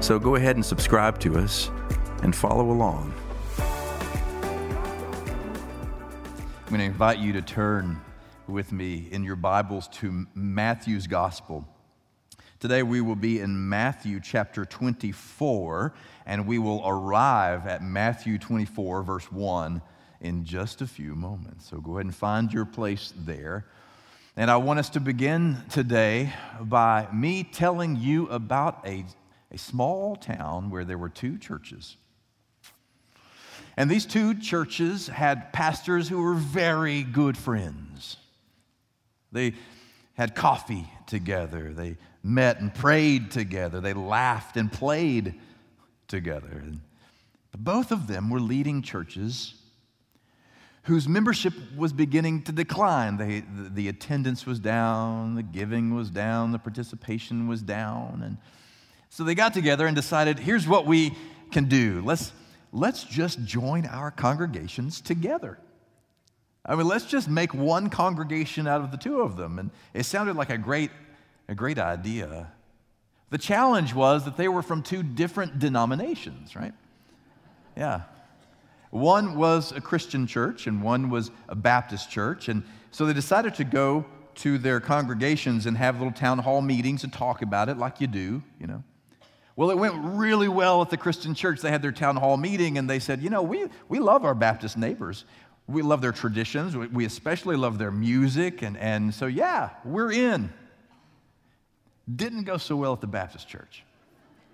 So 0.00 0.18
go 0.20 0.34
ahead 0.36 0.56
and 0.56 0.64
subscribe 0.64 1.18
to 1.20 1.38
us 1.38 1.70
and 2.22 2.36
follow 2.36 2.70
along. 2.70 3.12
I'm 6.38 6.68
going 6.68 6.80
to 6.80 6.84
invite 6.84 7.18
you 7.18 7.32
to 7.32 7.42
turn 7.42 8.00
with 8.46 8.72
me 8.72 9.08
in 9.10 9.24
your 9.24 9.36
Bibles 9.36 9.88
to 9.88 10.26
Matthew's 10.34 11.06
Gospel. 11.06 11.66
Today 12.60 12.82
we 12.82 13.00
will 13.00 13.16
be 13.16 13.40
in 13.40 13.68
Matthew 13.68 14.20
chapter 14.20 14.64
24, 14.64 15.94
and 16.26 16.46
we 16.46 16.58
will 16.58 16.82
arrive 16.86 17.66
at 17.66 17.82
Matthew 17.82 18.38
24, 18.38 19.02
verse 19.02 19.32
1, 19.32 19.82
in 20.20 20.44
just 20.44 20.82
a 20.82 20.86
few 20.86 21.14
moments. 21.14 21.68
So 21.68 21.78
go 21.78 21.92
ahead 21.92 22.04
and 22.04 22.14
find 22.14 22.52
your 22.52 22.66
place 22.66 23.12
there. 23.16 23.66
And 24.36 24.50
I 24.50 24.58
want 24.58 24.78
us 24.78 24.90
to 24.90 25.00
begin 25.00 25.56
today 25.70 26.32
by 26.60 27.08
me 27.12 27.42
telling 27.44 27.96
you 27.96 28.28
about 28.28 28.86
a, 28.86 29.04
a 29.56 29.58
small 29.58 30.16
town 30.16 30.68
where 30.68 30.84
there 30.84 30.98
were 30.98 31.08
two 31.08 31.38
churches. 31.38 31.96
And 33.78 33.90
these 33.90 34.04
two 34.04 34.34
churches 34.34 35.08
had 35.08 35.50
pastors 35.54 36.08
who 36.08 36.20
were 36.20 36.34
very 36.34 37.02
good 37.02 37.38
friends. 37.38 38.18
They 39.32 39.54
had 40.14 40.34
coffee 40.34 40.90
together, 41.06 41.72
they 41.72 41.96
met 42.22 42.60
and 42.60 42.74
prayed 42.74 43.30
together, 43.30 43.80
they 43.80 43.94
laughed 43.94 44.58
and 44.58 44.70
played 44.70 45.34
together. 46.06 46.62
But 47.50 47.64
both 47.64 47.92
of 47.92 48.06
them 48.06 48.28
were 48.28 48.40
leading 48.40 48.82
churches 48.82 49.54
whose 50.82 51.08
membership 51.08 51.54
was 51.76 51.92
beginning 51.94 52.42
to 52.42 52.52
decline. 52.52 53.16
They, 53.16 53.40
the, 53.40 53.70
the, 53.70 53.88
attendance 53.88 54.46
was 54.46 54.60
down, 54.60 55.34
the 55.34 55.42
giving 55.42 55.94
was 55.94 56.10
down, 56.10 56.52
the 56.52 56.58
participation 56.58 57.48
was 57.48 57.60
down. 57.60 58.22
And 58.24 58.36
so 59.16 59.24
they 59.24 59.34
got 59.34 59.54
together 59.54 59.86
and 59.86 59.96
decided 59.96 60.38
here's 60.38 60.68
what 60.68 60.84
we 60.84 61.16
can 61.50 61.70
do. 61.70 62.02
Let's, 62.04 62.34
let's 62.70 63.02
just 63.02 63.42
join 63.44 63.86
our 63.86 64.10
congregations 64.10 65.00
together. 65.00 65.58
I 66.66 66.74
mean, 66.74 66.86
let's 66.86 67.06
just 67.06 67.26
make 67.26 67.54
one 67.54 67.88
congregation 67.88 68.66
out 68.66 68.82
of 68.82 68.90
the 68.90 68.98
two 68.98 69.22
of 69.22 69.38
them. 69.38 69.58
And 69.58 69.70
it 69.94 70.04
sounded 70.04 70.36
like 70.36 70.50
a 70.50 70.58
great, 70.58 70.90
a 71.48 71.54
great 71.54 71.78
idea. 71.78 72.52
The 73.30 73.38
challenge 73.38 73.94
was 73.94 74.26
that 74.26 74.36
they 74.36 74.48
were 74.48 74.60
from 74.60 74.82
two 74.82 75.02
different 75.02 75.58
denominations, 75.60 76.54
right? 76.54 76.74
Yeah. 77.74 78.02
One 78.90 79.34
was 79.34 79.72
a 79.72 79.80
Christian 79.80 80.26
church 80.26 80.66
and 80.66 80.82
one 80.82 81.08
was 81.08 81.30
a 81.48 81.54
Baptist 81.54 82.10
church. 82.10 82.48
And 82.50 82.64
so 82.90 83.06
they 83.06 83.14
decided 83.14 83.54
to 83.54 83.64
go 83.64 84.04
to 84.34 84.58
their 84.58 84.78
congregations 84.78 85.64
and 85.64 85.74
have 85.78 85.96
little 85.96 86.12
town 86.12 86.40
hall 86.40 86.60
meetings 86.60 87.02
and 87.02 87.10
talk 87.10 87.40
about 87.40 87.70
it 87.70 87.78
like 87.78 88.02
you 88.02 88.08
do, 88.08 88.42
you 88.60 88.66
know. 88.66 88.84
Well, 89.56 89.70
it 89.70 89.78
went 89.78 89.94
really 89.96 90.48
well 90.48 90.82
at 90.82 90.90
the 90.90 90.98
Christian 90.98 91.34
church. 91.34 91.62
They 91.62 91.70
had 91.70 91.80
their 91.80 91.92
town 91.92 92.16
hall 92.16 92.36
meeting 92.36 92.76
and 92.76 92.88
they 92.88 92.98
said, 92.98 93.22
you 93.22 93.30
know, 93.30 93.42
we, 93.42 93.66
we 93.88 93.98
love 93.98 94.26
our 94.26 94.34
Baptist 94.34 94.76
neighbors. 94.76 95.24
We 95.66 95.80
love 95.80 96.02
their 96.02 96.12
traditions. 96.12 96.76
We 96.76 97.06
especially 97.06 97.56
love 97.56 97.78
their 97.78 97.90
music. 97.90 98.60
And, 98.62 98.76
and 98.76 99.14
so, 99.14 99.26
yeah, 99.26 99.70
we're 99.84 100.12
in. 100.12 100.52
Didn't 102.14 102.44
go 102.44 102.58
so 102.58 102.76
well 102.76 102.92
at 102.92 103.00
the 103.00 103.06
Baptist 103.06 103.48
church. 103.48 103.82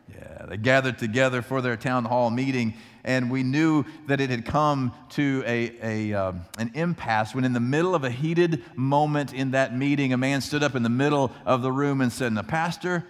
Yeah, 0.09 0.47
they 0.47 0.57
gathered 0.57 0.99
together 0.99 1.43
for 1.43 1.61
their 1.61 1.77
town 1.77 2.05
hall 2.05 2.31
meeting, 2.31 2.75
and 3.05 3.31
we 3.31 3.43
knew 3.43 3.85
that 4.09 4.21
it 4.21 4.31
had 4.31 4.45
come 4.45 4.93
to 5.11 5.43
a, 5.47 5.73
a, 5.83 6.13
um, 6.13 6.43
an 6.59 6.73
impasse 6.75 7.35
when, 7.35 7.45
in 7.45 7.53
the 7.53 7.61
middle 7.61 7.95
of 7.95 8.05
a 8.05 8.11
heated 8.11 8.65
moment 8.75 9.33
in 9.33 9.53
that 9.53 9.77
meeting, 9.77 10.13
a 10.13 10.17
man 10.17 10.41
stood 10.41 10.63
up 10.63 10.75
in 10.75 10.83
the 10.83 10.89
middle 10.89 11.31
of 11.47 11.63
the 11.63 11.71
room 11.71 12.01
and 12.01 12.13
said, 12.13 12.33
Now, 12.33 12.43
Pastor, 12.43 13.07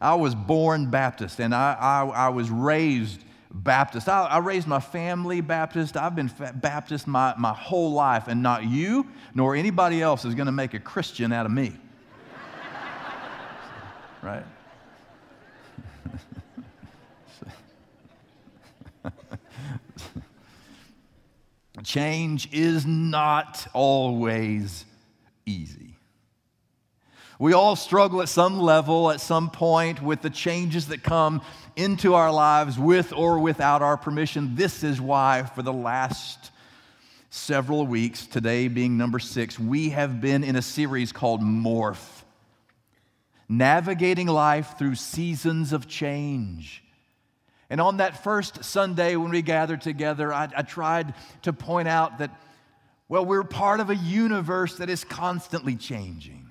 I 0.00 0.14
was 0.14 0.34
born 0.34 0.90
Baptist, 0.90 1.40
and 1.40 1.54
I, 1.54 1.76
I, 1.80 2.04
I 2.26 2.28
was 2.28 2.50
raised 2.50 3.22
Baptist. 3.50 4.08
I, 4.08 4.24
I, 4.24 4.38
raised 4.38 4.66
my 4.66 4.80
family 4.80 5.40
Baptist. 5.40 5.96
I've 5.96 6.14
been 6.14 6.30
Baptist 6.54 7.06
my, 7.06 7.34
my 7.38 7.54
whole 7.54 7.92
life, 7.92 8.28
and 8.28 8.42
not 8.42 8.64
you 8.64 9.06
nor 9.34 9.54
anybody 9.54 10.02
else 10.02 10.24
is 10.24 10.34
going 10.34 10.46
to 10.46 10.52
make 10.52 10.74
a 10.74 10.80
Christian 10.80 11.32
out 11.32 11.46
of 11.46 11.52
me. 11.52 11.74
right? 14.22 14.44
Change 21.84 22.52
is 22.52 22.84
not 22.84 23.66
always 23.72 24.84
easy. 25.46 25.85
We 27.38 27.52
all 27.52 27.76
struggle 27.76 28.22
at 28.22 28.30
some 28.30 28.58
level, 28.58 29.10
at 29.10 29.20
some 29.20 29.50
point, 29.50 30.02
with 30.02 30.22
the 30.22 30.30
changes 30.30 30.88
that 30.88 31.02
come 31.02 31.42
into 31.76 32.14
our 32.14 32.32
lives 32.32 32.78
with 32.78 33.12
or 33.12 33.38
without 33.38 33.82
our 33.82 33.98
permission. 33.98 34.54
This 34.54 34.82
is 34.82 35.02
why, 35.02 35.42
for 35.42 35.62
the 35.62 35.72
last 35.72 36.50
several 37.28 37.86
weeks, 37.86 38.26
today 38.26 38.68
being 38.68 38.96
number 38.96 39.18
six, 39.18 39.58
we 39.58 39.90
have 39.90 40.22
been 40.22 40.44
in 40.44 40.56
a 40.56 40.62
series 40.62 41.12
called 41.12 41.42
Morph 41.42 42.22
Navigating 43.50 44.28
Life 44.28 44.78
Through 44.78 44.94
Seasons 44.94 45.74
of 45.74 45.86
Change. 45.86 46.82
And 47.68 47.82
on 47.82 47.98
that 47.98 48.24
first 48.24 48.64
Sunday 48.64 49.14
when 49.16 49.30
we 49.30 49.42
gathered 49.42 49.82
together, 49.82 50.32
I, 50.32 50.48
I 50.56 50.62
tried 50.62 51.12
to 51.42 51.52
point 51.52 51.86
out 51.86 52.18
that, 52.18 52.30
well, 53.10 53.26
we're 53.26 53.44
part 53.44 53.80
of 53.80 53.90
a 53.90 53.94
universe 53.94 54.76
that 54.76 54.88
is 54.88 55.04
constantly 55.04 55.76
changing. 55.76 56.45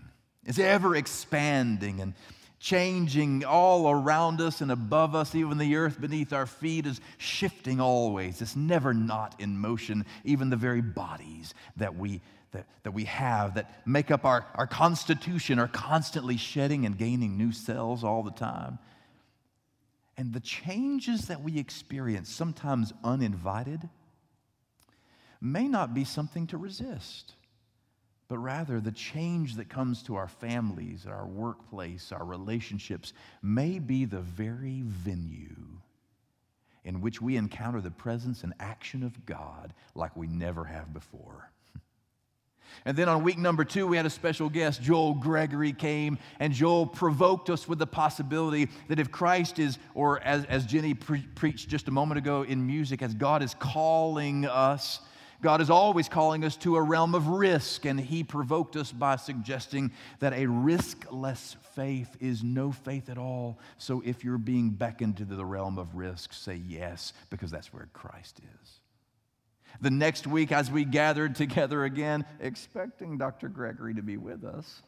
It's 0.45 0.59
ever 0.59 0.95
expanding 0.95 2.01
and 2.01 2.13
changing 2.59 3.43
all 3.45 3.89
around 3.89 4.41
us 4.41 4.61
and 4.61 4.71
above 4.71 5.15
us. 5.15 5.35
Even 5.35 5.57
the 5.57 5.75
earth 5.75 5.99
beneath 5.99 6.33
our 6.33 6.45
feet 6.45 6.85
is 6.85 7.01
shifting 7.17 7.79
always. 7.79 8.41
It's 8.41 8.55
never 8.55 8.93
not 8.93 9.35
in 9.39 9.57
motion. 9.57 10.05
Even 10.23 10.49
the 10.49 10.55
very 10.55 10.81
bodies 10.81 11.53
that 11.77 11.95
we, 11.95 12.21
that, 12.51 12.67
that 12.83 12.91
we 12.91 13.05
have 13.05 13.55
that 13.55 13.85
make 13.87 14.11
up 14.11 14.25
our, 14.25 14.45
our 14.55 14.67
constitution 14.67 15.59
are 15.59 15.67
constantly 15.67 16.37
shedding 16.37 16.85
and 16.85 16.97
gaining 16.97 17.37
new 17.37 17.51
cells 17.51 18.03
all 18.03 18.23
the 18.23 18.31
time. 18.31 18.79
And 20.17 20.33
the 20.33 20.39
changes 20.39 21.27
that 21.27 21.41
we 21.41 21.57
experience, 21.57 22.29
sometimes 22.29 22.93
uninvited, 23.03 23.89
may 25.41 25.67
not 25.67 25.93
be 25.93 26.05
something 26.05 26.47
to 26.47 26.57
resist 26.57 27.33
but 28.27 28.37
rather 28.39 28.79
the 28.79 28.91
change 28.91 29.55
that 29.55 29.69
comes 29.69 30.01
to 30.03 30.15
our 30.15 30.27
families, 30.27 31.05
our 31.07 31.27
workplace, 31.27 32.11
our 32.11 32.25
relationships 32.25 33.13
may 33.41 33.79
be 33.79 34.05
the 34.05 34.21
very 34.21 34.81
venue 34.83 35.79
in 36.83 37.01
which 37.01 37.21
we 37.21 37.35
encounter 37.35 37.81
the 37.81 37.91
presence 37.91 38.43
and 38.43 38.53
action 38.59 39.03
of 39.03 39.25
God 39.25 39.73
like 39.93 40.15
we 40.15 40.27
never 40.27 40.63
have 40.65 40.93
before. 40.93 41.51
And 42.83 42.97
then 42.97 43.07
on 43.07 43.23
week 43.23 43.37
number 43.37 43.63
two, 43.63 43.87
we 43.87 43.95
had 43.95 44.05
a 44.05 44.09
special 44.09 44.49
guest. 44.49 44.81
Joel 44.81 45.13
Gregory 45.13 45.71
came, 45.71 46.17
and 46.39 46.51
Joel 46.51 46.85
provoked 46.85 47.49
us 47.49 47.69
with 47.69 47.79
the 47.79 47.87
possibility 47.87 48.69
that 48.89 48.99
if 48.99 49.11
Christ 49.11 49.59
is, 49.59 49.79
or 49.93 50.19
as, 50.21 50.43
as 50.45 50.65
Jenny 50.65 50.93
pre- 50.93 51.25
preached 51.35 51.69
just 51.69 51.87
a 51.87 51.91
moment 51.91 52.17
ago 52.17 52.41
in 52.41 52.67
music, 52.67 53.01
as 53.01 53.13
God 53.13 53.41
is 53.43 53.53
calling 53.53 54.45
us 54.45 54.99
God 55.41 55.61
is 55.61 55.69
always 55.69 56.09
calling 56.09 56.43
us 56.43 56.55
to 56.57 56.75
a 56.75 56.81
realm 56.81 57.13
of 57.13 57.27
risk, 57.27 57.85
and 57.85 57.99
He 57.99 58.23
provoked 58.23 58.75
us 58.75 58.91
by 58.91 59.15
suggesting 59.17 59.91
that 60.19 60.33
a 60.33 60.45
riskless 60.45 61.55
faith 61.75 62.15
is 62.19 62.43
no 62.43 62.71
faith 62.71 63.09
at 63.09 63.17
all. 63.17 63.59
So 63.77 64.01
if 64.05 64.23
you're 64.23 64.37
being 64.37 64.71
beckoned 64.71 65.17
to 65.17 65.25
the 65.25 65.45
realm 65.45 65.77
of 65.77 65.95
risk, 65.95 66.33
say 66.33 66.55
yes, 66.55 67.13
because 67.29 67.51
that's 67.51 67.73
where 67.73 67.89
Christ 67.93 68.39
is. 68.61 68.79
The 69.81 69.91
next 69.91 70.25
week, 70.25 70.51
as 70.51 70.71
we 70.71 70.85
gathered 70.85 71.35
together 71.35 71.83
again, 71.83 72.25
expecting 72.39 73.17
Dr. 73.17 73.49
Gregory 73.49 73.93
to 73.95 74.01
be 74.01 74.17
with 74.17 74.45
us, 74.45 74.81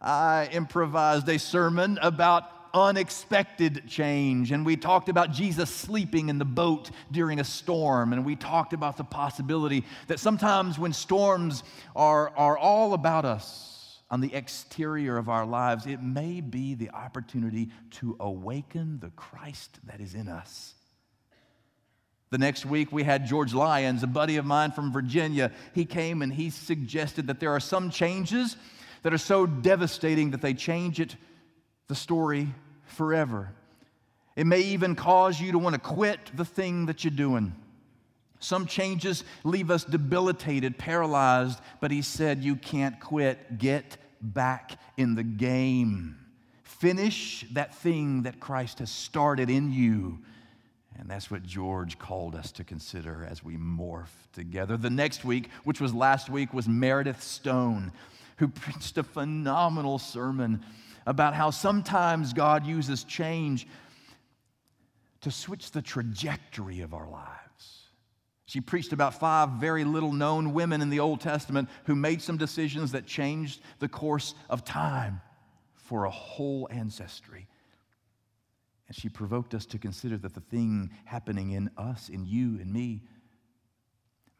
I 0.00 0.48
improvised 0.52 1.28
a 1.28 1.38
sermon 1.38 1.98
about 2.02 2.63
unexpected 2.74 3.84
change. 3.88 4.50
And 4.52 4.66
we 4.66 4.76
talked 4.76 5.08
about 5.08 5.30
Jesus 5.30 5.70
sleeping 5.70 6.28
in 6.28 6.38
the 6.38 6.44
boat 6.44 6.90
during 7.10 7.40
a 7.40 7.44
storm. 7.44 8.12
And 8.12 8.24
we 8.24 8.36
talked 8.36 8.72
about 8.72 8.96
the 8.96 9.04
possibility 9.04 9.84
that 10.08 10.20
sometimes 10.20 10.78
when 10.78 10.92
storms 10.92 11.62
are, 11.96 12.30
are 12.36 12.58
all 12.58 12.92
about 12.92 13.24
us, 13.24 13.70
on 14.10 14.20
the 14.20 14.34
exterior 14.34 15.16
of 15.16 15.28
our 15.28 15.44
lives, 15.44 15.86
it 15.86 16.00
may 16.00 16.40
be 16.40 16.74
the 16.74 16.90
opportunity 16.90 17.70
to 17.90 18.16
awaken 18.20 19.00
the 19.00 19.10
Christ 19.10 19.80
that 19.84 20.00
is 20.00 20.14
in 20.14 20.28
us. 20.28 20.74
The 22.30 22.38
next 22.38 22.66
week, 22.66 22.92
we 22.92 23.02
had 23.02 23.26
George 23.26 23.54
Lyons, 23.54 24.02
a 24.02 24.06
buddy 24.06 24.36
of 24.36 24.44
mine 24.44 24.72
from 24.72 24.92
Virginia. 24.92 25.52
He 25.74 25.84
came 25.84 26.22
and 26.22 26.32
he 26.32 26.50
suggested 26.50 27.26
that 27.26 27.40
there 27.40 27.50
are 27.50 27.60
some 27.60 27.90
changes 27.90 28.56
that 29.02 29.12
are 29.12 29.18
so 29.18 29.46
devastating 29.46 30.30
that 30.30 30.42
they 30.42 30.54
change 30.54 31.00
it, 31.00 31.16
the 31.88 31.94
story 31.94 32.48
forever. 32.86 33.52
It 34.36 34.46
may 34.46 34.60
even 34.60 34.94
cause 34.94 35.40
you 35.40 35.52
to 35.52 35.58
want 35.58 35.74
to 35.74 35.80
quit 35.80 36.18
the 36.34 36.44
thing 36.44 36.86
that 36.86 37.04
you're 37.04 37.10
doing. 37.10 37.54
Some 38.40 38.66
changes 38.66 39.24
leave 39.42 39.70
us 39.70 39.84
debilitated, 39.84 40.76
paralyzed, 40.76 41.60
but 41.80 41.90
he 41.90 42.02
said, 42.02 42.44
You 42.44 42.56
can't 42.56 43.00
quit. 43.00 43.58
Get 43.58 43.96
back 44.20 44.78
in 44.96 45.14
the 45.14 45.22
game. 45.22 46.18
Finish 46.62 47.46
that 47.52 47.74
thing 47.74 48.24
that 48.24 48.40
Christ 48.40 48.80
has 48.80 48.90
started 48.90 49.48
in 49.48 49.72
you. 49.72 50.18
And 50.98 51.08
that's 51.08 51.30
what 51.30 51.42
George 51.42 51.98
called 51.98 52.34
us 52.34 52.52
to 52.52 52.64
consider 52.64 53.26
as 53.28 53.42
we 53.42 53.56
morph 53.56 54.12
together. 54.32 54.76
The 54.76 54.90
next 54.90 55.24
week, 55.24 55.48
which 55.64 55.80
was 55.80 55.94
last 55.94 56.28
week, 56.28 56.52
was 56.52 56.68
Meredith 56.68 57.22
Stone, 57.22 57.92
who 58.36 58.48
preached 58.48 58.98
a 58.98 59.02
phenomenal 59.02 59.98
sermon 59.98 60.64
about 61.06 61.34
how 61.34 61.50
sometimes 61.50 62.32
God 62.32 62.66
uses 62.66 63.04
change 63.04 63.66
to 65.20 65.30
switch 65.30 65.70
the 65.70 65.82
trajectory 65.82 66.80
of 66.80 66.94
our 66.94 67.08
lives. 67.08 67.88
She 68.46 68.60
preached 68.60 68.92
about 68.92 69.18
five 69.18 69.50
very 69.52 69.84
little 69.84 70.12
known 70.12 70.52
women 70.52 70.82
in 70.82 70.90
the 70.90 71.00
Old 71.00 71.20
Testament 71.20 71.68
who 71.84 71.94
made 71.94 72.20
some 72.20 72.36
decisions 72.36 72.92
that 72.92 73.06
changed 73.06 73.60
the 73.78 73.88
course 73.88 74.34
of 74.50 74.64
time 74.64 75.20
for 75.74 76.04
a 76.04 76.10
whole 76.10 76.68
ancestry. 76.70 77.48
And 78.86 78.96
she 78.96 79.08
provoked 79.08 79.54
us 79.54 79.64
to 79.66 79.78
consider 79.78 80.18
that 80.18 80.34
the 80.34 80.40
thing 80.40 80.90
happening 81.04 81.52
in 81.52 81.70
us, 81.78 82.10
in 82.10 82.26
you, 82.26 82.58
in 82.60 82.70
me, 82.70 83.02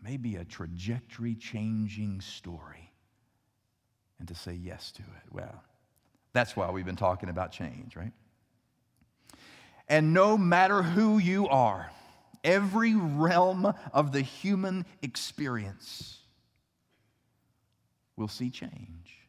may 0.02 0.18
be 0.18 0.36
a 0.36 0.44
trajectory 0.44 1.34
changing 1.34 2.20
story. 2.20 2.92
And 4.18 4.28
to 4.28 4.34
say 4.34 4.52
yes 4.52 4.92
to 4.92 5.02
it. 5.02 5.32
Well, 5.32 5.62
that's 6.34 6.56
why 6.56 6.70
we've 6.70 6.84
been 6.84 6.96
talking 6.96 7.30
about 7.30 7.52
change, 7.52 7.96
right? 7.96 8.12
And 9.88 10.12
no 10.12 10.36
matter 10.36 10.82
who 10.82 11.18
you 11.18 11.48
are, 11.48 11.90
every 12.42 12.94
realm 12.94 13.72
of 13.92 14.12
the 14.12 14.20
human 14.20 14.84
experience 15.00 16.18
will 18.16 18.28
see 18.28 18.50
change. 18.50 19.28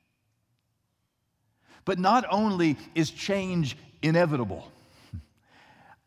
But 1.85 1.99
not 1.99 2.25
only 2.31 2.77
is 2.95 3.11
change 3.11 3.77
inevitable, 4.01 4.71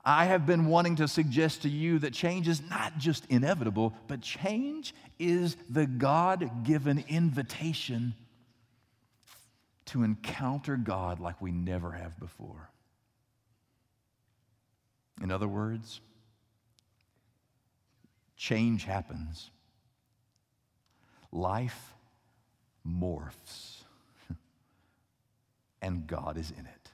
I 0.04 0.24
have 0.24 0.46
been 0.46 0.66
wanting 0.66 0.96
to 0.96 1.06
suggest 1.06 1.62
to 1.62 1.68
you 1.68 2.00
that 2.00 2.12
change 2.12 2.48
is 2.48 2.60
not 2.68 2.98
just 2.98 3.24
inevitable, 3.26 3.94
but 4.08 4.20
change 4.20 4.94
is 5.18 5.56
the 5.70 5.86
God 5.86 6.64
given 6.64 7.04
invitation 7.08 8.14
to 9.88 10.02
encounter 10.02 10.76
God 10.76 11.20
like 11.20 11.40
we 11.40 11.50
never 11.50 11.93
have 11.93 12.19
before. 12.19 12.70
In 15.23 15.31
other 15.31 15.49
words, 15.49 16.00
change 18.37 18.85
happens, 18.85 19.50
life 21.32 21.94
morphs, 22.87 23.82
and 25.82 26.06
God 26.06 26.38
is 26.38 26.50
in 26.50 26.67
it. 26.67 26.91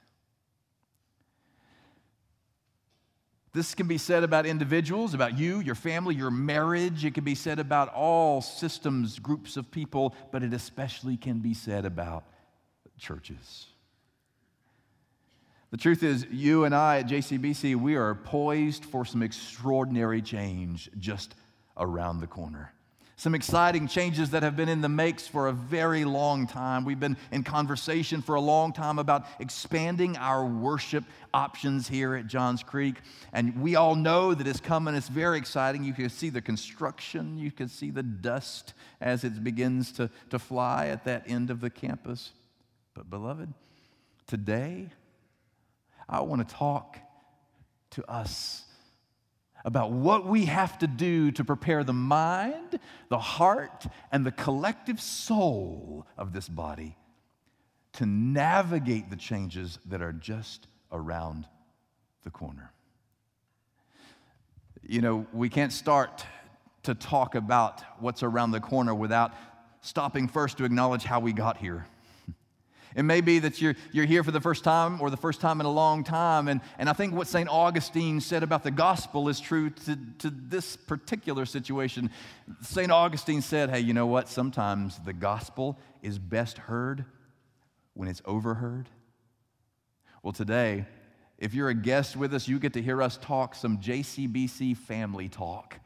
This 3.53 3.73
can 3.73 3.87
be 3.87 3.97
said 3.97 4.23
about 4.25 4.45
individuals, 4.45 5.13
about 5.13 5.37
you, 5.37 5.61
your 5.61 5.75
family, 5.75 6.13
your 6.13 6.31
marriage. 6.31 7.05
It 7.05 7.13
can 7.13 7.23
be 7.23 7.35
said 7.35 7.57
about 7.57 7.87
all 7.93 8.41
systems, 8.41 9.17
groups 9.17 9.55
of 9.55 9.71
people, 9.71 10.13
but 10.33 10.43
it 10.43 10.53
especially 10.53 11.15
can 11.15 11.39
be 11.39 11.53
said 11.53 11.85
about 11.85 12.25
churches. 12.97 13.67
The 15.71 15.77
truth 15.77 16.03
is, 16.03 16.25
you 16.31 16.63
and 16.63 16.73
I 16.73 16.99
at 16.99 17.07
JCBC, 17.07 17.75
we 17.75 17.95
are 17.95 18.15
poised 18.15 18.85
for 18.85 19.03
some 19.03 19.21
extraordinary 19.21 20.21
change 20.21 20.89
just 20.99 21.35
around 21.75 22.21
the 22.21 22.27
corner. 22.27 22.71
Some 23.17 23.33
exciting 23.33 23.87
changes 23.87 24.31
that 24.31 24.43
have 24.43 24.57
been 24.57 24.67
in 24.67 24.81
the 24.81 24.89
makes 24.89 25.25
for 25.25 25.47
a 25.47 25.53
very 25.53 26.03
long 26.03 26.47
time. 26.47 26.83
We've 26.83 26.99
been 26.99 27.15
in 27.31 27.43
conversation 27.43 28.21
for 28.21 28.35
a 28.35 28.41
long 28.41 28.73
time 28.73 28.99
about 28.99 29.25
expanding 29.39 30.17
our 30.17 30.45
worship 30.45 31.05
options 31.33 31.87
here 31.87 32.15
at 32.15 32.27
Johns 32.27 32.61
Creek. 32.61 32.95
And 33.31 33.61
we 33.61 33.75
all 33.75 33.95
know 33.95 34.33
that 34.33 34.45
it's 34.47 34.59
coming. 34.59 34.95
It's 34.95 35.07
very 35.07 35.37
exciting. 35.37 35.85
You 35.85 35.93
can 35.93 36.09
see 36.09 36.29
the 36.29 36.41
construction, 36.41 37.37
you 37.37 37.51
can 37.51 37.69
see 37.69 37.89
the 37.89 38.03
dust 38.03 38.73
as 38.99 39.23
it 39.23 39.43
begins 39.45 39.93
to, 39.93 40.09
to 40.29 40.37
fly 40.37 40.87
at 40.87 41.05
that 41.05 41.23
end 41.25 41.49
of 41.49 41.61
the 41.61 41.69
campus. 41.69 42.31
But, 42.95 43.09
beloved, 43.09 43.53
today 44.25 44.87
I 46.07 46.21
want 46.21 46.47
to 46.47 46.55
talk 46.55 46.97
to 47.91 48.09
us 48.09 48.63
about 49.65 49.91
what 49.91 50.25
we 50.25 50.45
have 50.45 50.79
to 50.79 50.87
do 50.87 51.31
to 51.31 51.43
prepare 51.43 51.83
the 51.83 51.93
mind, 51.93 52.79
the 53.09 53.19
heart, 53.19 53.85
and 54.11 54.25
the 54.25 54.31
collective 54.31 55.01
soul 55.01 56.07
of 56.17 56.31
this 56.33 56.47
body 56.47 56.95
to 57.93 58.05
navigate 58.05 59.09
the 59.09 59.15
changes 59.15 59.77
that 59.85 60.01
are 60.01 60.13
just 60.13 60.67
around 60.91 61.45
the 62.23 62.29
corner. 62.29 62.71
You 64.81 65.01
know, 65.01 65.27
we 65.33 65.49
can't 65.49 65.73
start 65.73 66.25
to 66.83 66.93
talk 66.93 67.35
about 67.35 67.81
what's 67.99 68.23
around 68.23 68.51
the 68.51 68.59
corner 68.59 68.93
without 68.93 69.33
stopping 69.81 70.27
first 70.27 70.57
to 70.59 70.63
acknowledge 70.65 71.03
how 71.03 71.19
we 71.19 71.33
got 71.33 71.57
here. 71.57 71.87
It 72.95 73.03
may 73.03 73.19
be 73.19 73.39
that 73.39 73.61
you're, 73.61 73.75
you're 73.91 74.05
here 74.05 74.23
for 74.23 74.31
the 74.31 74.39
first 74.39 74.63
time 74.63 75.01
or 75.01 75.09
the 75.09 75.17
first 75.17 75.41
time 75.41 75.59
in 75.59 75.65
a 75.65 75.71
long 75.71 76.05
time. 76.05 76.47
And, 76.47 76.61
and 76.79 76.89
I 76.89 76.93
think 76.93 77.13
what 77.13 77.27
St. 77.27 77.49
Augustine 77.49 78.21
said 78.21 78.41
about 78.41 78.63
the 78.63 78.71
gospel 78.71 79.27
is 79.27 79.41
true 79.41 79.69
to, 79.69 79.97
to 80.19 80.29
this 80.29 80.77
particular 80.77 81.45
situation. 81.45 82.09
St. 82.61 82.91
Augustine 82.91 83.41
said, 83.41 83.69
hey, 83.69 83.81
you 83.81 83.93
know 83.93 84.07
what? 84.07 84.29
Sometimes 84.29 84.97
the 84.99 85.11
gospel 85.11 85.77
is 86.01 86.17
best 86.17 86.57
heard 86.57 87.03
when 87.95 88.07
it's 88.07 88.21
overheard. 88.23 88.87
Well, 90.23 90.33
today, 90.33 90.85
if 91.37 91.53
you're 91.53 91.69
a 91.69 91.75
guest 91.75 92.15
with 92.15 92.33
us, 92.33 92.47
you 92.47 92.59
get 92.59 92.73
to 92.73 92.81
hear 92.81 93.01
us 93.01 93.17
talk 93.17 93.55
some 93.55 93.79
JCBC 93.79 94.77
family 94.77 95.27
talk. 95.27 95.79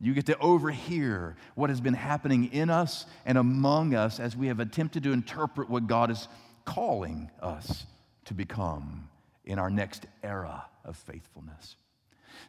You 0.00 0.14
get 0.14 0.26
to 0.26 0.38
overhear 0.38 1.36
what 1.56 1.70
has 1.70 1.80
been 1.80 1.94
happening 1.94 2.52
in 2.52 2.70
us 2.70 3.06
and 3.26 3.36
among 3.36 3.94
us 3.94 4.20
as 4.20 4.36
we 4.36 4.46
have 4.46 4.60
attempted 4.60 5.02
to 5.02 5.12
interpret 5.12 5.68
what 5.68 5.86
God 5.86 6.10
is 6.10 6.28
calling 6.64 7.30
us 7.42 7.84
to 8.26 8.34
become 8.34 9.08
in 9.44 9.58
our 9.58 9.70
next 9.70 10.06
era 10.22 10.66
of 10.84 10.96
faithfulness. 10.96 11.76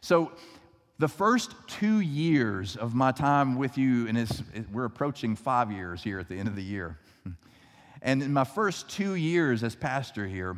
So, 0.00 0.32
the 0.98 1.08
first 1.08 1.54
two 1.66 2.00
years 2.00 2.76
of 2.76 2.94
my 2.94 3.10
time 3.10 3.56
with 3.56 3.78
you, 3.78 4.06
and 4.06 4.68
we're 4.70 4.84
approaching 4.84 5.34
five 5.34 5.72
years 5.72 6.02
here 6.02 6.20
at 6.20 6.28
the 6.28 6.36
end 6.36 6.46
of 6.46 6.56
the 6.56 6.62
year. 6.62 6.98
And 8.02 8.22
in 8.22 8.32
my 8.32 8.44
first 8.44 8.88
two 8.88 9.14
years 9.14 9.62
as 9.62 9.74
pastor 9.74 10.26
here, 10.26 10.56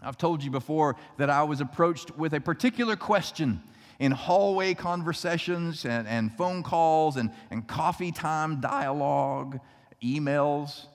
I've 0.00 0.16
told 0.16 0.44
you 0.44 0.52
before 0.52 0.94
that 1.16 1.28
I 1.28 1.42
was 1.42 1.60
approached 1.60 2.16
with 2.16 2.32
a 2.32 2.40
particular 2.40 2.94
question 2.94 3.60
in 4.00 4.10
hallway 4.10 4.74
conversations 4.74 5.84
and, 5.84 6.08
and 6.08 6.32
phone 6.32 6.64
calls 6.64 7.16
and, 7.16 7.30
and 7.50 7.68
coffee 7.68 8.10
time 8.10 8.60
dialogue, 8.60 9.60
emails, 10.02 10.86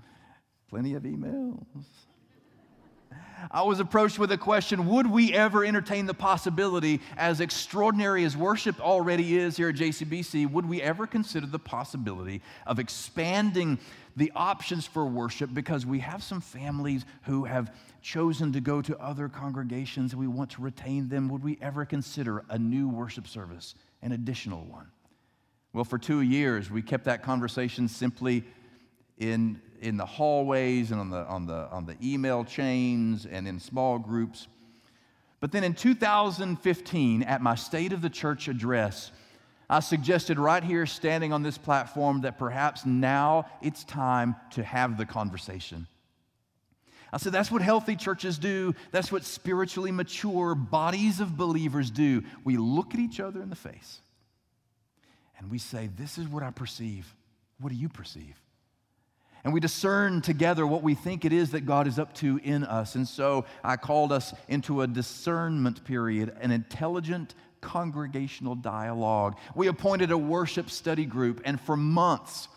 plenty 0.70 0.94
of 0.94 1.02
emails. 1.02 1.64
I 3.50 3.62
was 3.62 3.80
approached 3.80 4.18
with 4.18 4.32
a 4.32 4.38
question 4.38 4.88
Would 4.88 5.10
we 5.10 5.34
ever 5.34 5.64
entertain 5.64 6.06
the 6.06 6.14
possibility, 6.14 7.00
as 7.16 7.40
extraordinary 7.40 8.24
as 8.24 8.36
worship 8.36 8.80
already 8.80 9.36
is 9.36 9.56
here 9.56 9.68
at 9.68 9.74
JCBC, 9.74 10.50
would 10.50 10.66
we 10.66 10.80
ever 10.80 11.06
consider 11.06 11.46
the 11.46 11.58
possibility 11.58 12.40
of 12.66 12.78
expanding 12.78 13.78
the 14.16 14.30
options 14.34 14.86
for 14.86 15.04
worship 15.06 15.52
because 15.52 15.84
we 15.84 15.98
have 16.00 16.22
some 16.22 16.40
families 16.40 17.04
who 17.22 17.44
have 17.44 17.74
chosen 18.02 18.52
to 18.52 18.60
go 18.60 18.80
to 18.82 18.96
other 18.98 19.28
congregations 19.28 20.12
and 20.12 20.20
we 20.20 20.28
want 20.28 20.50
to 20.50 20.62
retain 20.62 21.08
them. 21.08 21.28
Would 21.28 21.42
we 21.42 21.58
ever 21.60 21.84
consider 21.84 22.44
a 22.48 22.58
new 22.58 22.88
worship 22.88 23.26
service, 23.26 23.74
an 24.02 24.12
additional 24.12 24.64
one? 24.64 24.86
Well, 25.72 25.84
for 25.84 25.98
two 25.98 26.20
years, 26.20 26.70
we 26.70 26.82
kept 26.82 27.04
that 27.04 27.22
conversation 27.22 27.88
simply 27.88 28.44
in, 29.18 29.60
in 29.80 29.96
the 29.96 30.06
hallways 30.06 30.92
and 30.92 31.00
on 31.00 31.10
the, 31.10 31.24
on, 31.26 31.46
the, 31.46 31.68
on 31.70 31.86
the 31.86 31.96
email 32.02 32.44
chains 32.44 33.26
and 33.26 33.48
in 33.48 33.58
small 33.58 33.98
groups. 33.98 34.46
But 35.40 35.50
then 35.50 35.64
in 35.64 35.74
2015, 35.74 37.22
at 37.24 37.42
my 37.42 37.54
State 37.54 37.92
of 37.92 38.00
the 38.00 38.08
Church 38.08 38.48
address, 38.48 39.10
I 39.68 39.80
suggested 39.80 40.38
right 40.38 40.62
here, 40.62 40.86
standing 40.86 41.32
on 41.32 41.42
this 41.42 41.58
platform, 41.58 42.22
that 42.22 42.38
perhaps 42.38 42.84
now 42.84 43.46
it's 43.62 43.84
time 43.84 44.36
to 44.52 44.62
have 44.62 44.98
the 44.98 45.06
conversation. 45.06 45.86
I 47.12 47.16
said, 47.18 47.32
that's 47.32 47.50
what 47.50 47.62
healthy 47.62 47.94
churches 47.94 48.38
do. 48.38 48.74
That's 48.90 49.12
what 49.12 49.24
spiritually 49.24 49.92
mature 49.92 50.54
bodies 50.54 51.20
of 51.20 51.36
believers 51.36 51.90
do. 51.90 52.24
We 52.42 52.56
look 52.56 52.92
at 52.92 53.00
each 53.00 53.20
other 53.20 53.40
in 53.40 53.50
the 53.50 53.56
face 53.56 54.00
and 55.38 55.50
we 55.50 55.58
say, 55.58 55.90
This 55.96 56.18
is 56.18 56.26
what 56.26 56.42
I 56.42 56.50
perceive. 56.50 57.14
What 57.60 57.68
do 57.68 57.76
you 57.76 57.88
perceive? 57.88 58.40
And 59.44 59.52
we 59.52 59.60
discern 59.60 60.22
together 60.22 60.66
what 60.66 60.82
we 60.82 60.94
think 60.94 61.26
it 61.26 61.32
is 61.32 61.50
that 61.50 61.66
God 61.66 61.86
is 61.86 61.98
up 61.98 62.14
to 62.14 62.40
in 62.42 62.64
us. 62.64 62.94
And 62.94 63.06
so 63.06 63.44
I 63.62 63.76
called 63.76 64.10
us 64.10 64.32
into 64.48 64.80
a 64.80 64.86
discernment 64.86 65.84
period, 65.84 66.34
an 66.40 66.50
intelligent 66.50 67.34
congregational 67.64 68.54
dialogue. 68.54 69.36
We 69.54 69.66
appointed 69.66 70.10
a 70.10 70.18
worship 70.18 70.70
study 70.70 71.06
group, 71.06 71.40
and 71.44 71.60
for 71.60 71.76
months, 71.76 72.48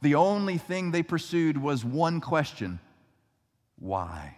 the 0.00 0.14
only 0.14 0.56
thing 0.56 0.90
they 0.90 1.02
pursued 1.02 1.58
was 1.58 1.84
one 1.84 2.20
question 2.20 2.80
why? 3.78 4.36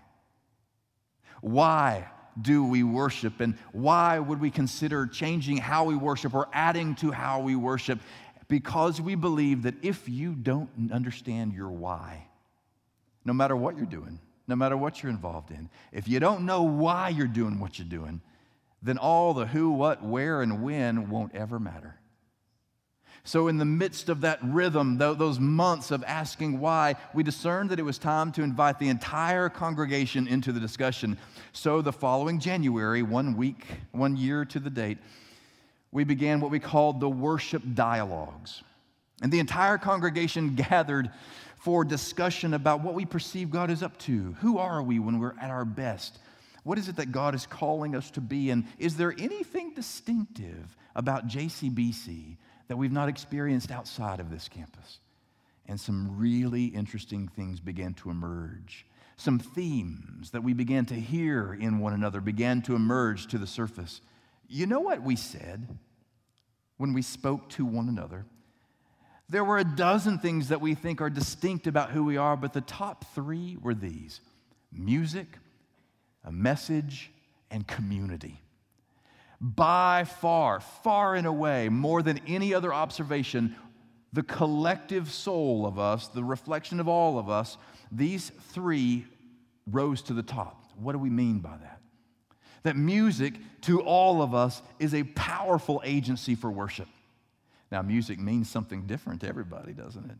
Why 1.42 2.08
do 2.40 2.64
we 2.64 2.82
worship? 2.82 3.40
And 3.40 3.58
why 3.72 4.18
would 4.18 4.40
we 4.40 4.50
consider 4.50 5.06
changing 5.06 5.58
how 5.58 5.84
we 5.84 5.94
worship 5.94 6.34
or 6.34 6.48
adding 6.52 6.94
to 6.96 7.10
how 7.10 7.40
we 7.40 7.54
worship? 7.54 8.00
Because 8.48 9.00
we 9.00 9.14
believe 9.14 9.62
that 9.62 9.74
if 9.82 10.08
you 10.08 10.34
don't 10.34 10.70
understand 10.90 11.52
your 11.52 11.70
why, 11.70 12.26
no 13.24 13.34
matter 13.34 13.54
what 13.54 13.76
you're 13.76 13.86
doing, 13.86 14.18
no 14.48 14.56
matter 14.56 14.76
what 14.76 15.02
you're 15.02 15.12
involved 15.12 15.50
in, 15.50 15.68
if 15.92 16.08
you 16.08 16.20
don't 16.20 16.46
know 16.46 16.62
why 16.62 17.10
you're 17.10 17.26
doing 17.26 17.60
what 17.60 17.78
you're 17.78 17.88
doing, 17.88 18.22
then 18.84 18.98
all 18.98 19.32
the 19.32 19.46
who, 19.46 19.70
what, 19.70 20.04
where, 20.04 20.42
and 20.42 20.62
when 20.62 21.08
won't 21.08 21.34
ever 21.34 21.58
matter. 21.58 21.96
So, 23.26 23.48
in 23.48 23.56
the 23.56 23.64
midst 23.64 24.10
of 24.10 24.20
that 24.20 24.38
rhythm, 24.42 24.98
those 24.98 25.40
months 25.40 25.90
of 25.90 26.04
asking 26.06 26.60
why, 26.60 26.96
we 27.14 27.22
discerned 27.22 27.70
that 27.70 27.78
it 27.78 27.84
was 27.84 27.96
time 27.96 28.30
to 28.32 28.42
invite 28.42 28.78
the 28.78 28.90
entire 28.90 29.48
congregation 29.48 30.28
into 30.28 30.52
the 30.52 30.60
discussion. 30.60 31.16
So, 31.54 31.80
the 31.80 31.92
following 31.92 32.38
January, 32.38 33.02
one 33.02 33.34
week, 33.34 33.64
one 33.92 34.14
year 34.18 34.44
to 34.44 34.60
the 34.60 34.68
date, 34.68 34.98
we 35.90 36.04
began 36.04 36.40
what 36.40 36.50
we 36.50 36.58
called 36.58 37.00
the 37.00 37.08
worship 37.08 37.62
dialogues. 37.72 38.62
And 39.22 39.32
the 39.32 39.38
entire 39.38 39.78
congregation 39.78 40.54
gathered 40.68 41.10
for 41.56 41.82
discussion 41.82 42.52
about 42.52 42.82
what 42.82 42.92
we 42.92 43.06
perceive 43.06 43.50
God 43.50 43.70
is 43.70 43.82
up 43.82 43.96
to. 44.00 44.36
Who 44.40 44.58
are 44.58 44.82
we 44.82 44.98
when 44.98 45.18
we're 45.18 45.38
at 45.40 45.48
our 45.48 45.64
best? 45.64 46.18
What 46.64 46.78
is 46.78 46.88
it 46.88 46.96
that 46.96 47.12
God 47.12 47.34
is 47.34 47.46
calling 47.46 47.94
us 47.94 48.10
to 48.12 48.20
be? 48.20 48.50
And 48.50 48.64
is 48.78 48.96
there 48.96 49.14
anything 49.18 49.74
distinctive 49.74 50.76
about 50.94 51.28
JCBC 51.28 52.36
that 52.68 52.76
we've 52.76 52.92
not 52.92 53.08
experienced 53.08 53.70
outside 53.70 54.20
of 54.20 54.30
this 54.30 54.48
campus. 54.48 55.00
And 55.66 55.80
some 55.80 56.18
really 56.18 56.66
interesting 56.66 57.28
things 57.28 57.60
began 57.60 57.94
to 57.94 58.10
emerge. 58.10 58.86
Some 59.16 59.38
themes 59.38 60.30
that 60.30 60.42
we 60.42 60.52
began 60.52 60.86
to 60.86 60.94
hear 60.94 61.54
in 61.54 61.78
one 61.78 61.92
another 61.92 62.20
began 62.20 62.62
to 62.62 62.74
emerge 62.74 63.28
to 63.28 63.38
the 63.38 63.46
surface. 63.46 64.00
You 64.48 64.66
know 64.66 64.80
what 64.80 65.02
we 65.02 65.16
said 65.16 65.78
when 66.76 66.92
we 66.92 67.02
spoke 67.02 67.48
to 67.50 67.64
one 67.64 67.88
another? 67.88 68.26
There 69.28 69.44
were 69.44 69.58
a 69.58 69.64
dozen 69.64 70.18
things 70.18 70.48
that 70.48 70.60
we 70.60 70.74
think 70.74 71.00
are 71.00 71.08
distinct 71.08 71.66
about 71.66 71.90
who 71.90 72.04
we 72.04 72.18
are, 72.18 72.36
but 72.36 72.52
the 72.52 72.60
top 72.60 73.04
three 73.14 73.56
were 73.60 73.74
these 73.74 74.20
music, 74.70 75.38
a 76.24 76.32
message, 76.32 77.10
and 77.50 77.66
community 77.66 78.40
by 79.40 80.04
far, 80.04 80.60
far 80.60 81.14
and 81.14 81.26
away, 81.26 81.68
more 81.68 82.02
than 82.02 82.18
any 82.26 82.54
other 82.54 82.72
observation, 82.72 83.54
the 84.12 84.22
collective 84.22 85.10
soul 85.10 85.66
of 85.66 85.78
us, 85.78 86.08
the 86.08 86.24
reflection 86.24 86.80
of 86.80 86.88
all 86.88 87.18
of 87.18 87.28
us, 87.28 87.58
these 87.92 88.30
three 88.52 89.04
rose 89.70 90.02
to 90.02 90.14
the 90.14 90.22
top. 90.22 90.64
What 90.76 90.92
do 90.92 90.98
we 90.98 91.10
mean 91.10 91.40
by 91.40 91.56
that? 91.58 91.80
That 92.62 92.76
music 92.76 93.34
to 93.62 93.82
all 93.82 94.22
of 94.22 94.34
us 94.34 94.62
is 94.78 94.94
a 94.94 95.02
powerful 95.02 95.82
agency 95.84 96.34
for 96.34 96.50
worship. 96.50 96.88
Now, 97.70 97.82
music 97.82 98.18
means 98.18 98.48
something 98.48 98.86
different 98.86 99.20
to 99.22 99.28
everybody, 99.28 99.72
doesn't 99.72 100.10
it? 100.10 100.16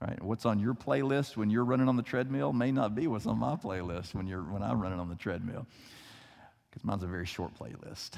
Right? 0.00 0.22
What's 0.22 0.44
on 0.44 0.58
your 0.58 0.74
playlist 0.74 1.36
when 1.36 1.48
you're 1.48 1.64
running 1.64 1.88
on 1.88 1.96
the 1.96 2.02
treadmill 2.02 2.52
may 2.52 2.70
not 2.70 2.94
be 2.94 3.06
what's 3.06 3.26
on 3.26 3.38
my 3.38 3.56
playlist 3.56 4.14
when, 4.14 4.26
you're, 4.26 4.42
when 4.42 4.62
I'm 4.62 4.80
running 4.80 5.00
on 5.00 5.08
the 5.08 5.14
treadmill 5.14 5.66
because 6.76 6.84
mine's 6.84 7.02
a 7.02 7.06
very 7.06 7.24
short 7.24 7.52
playlist. 7.58 8.10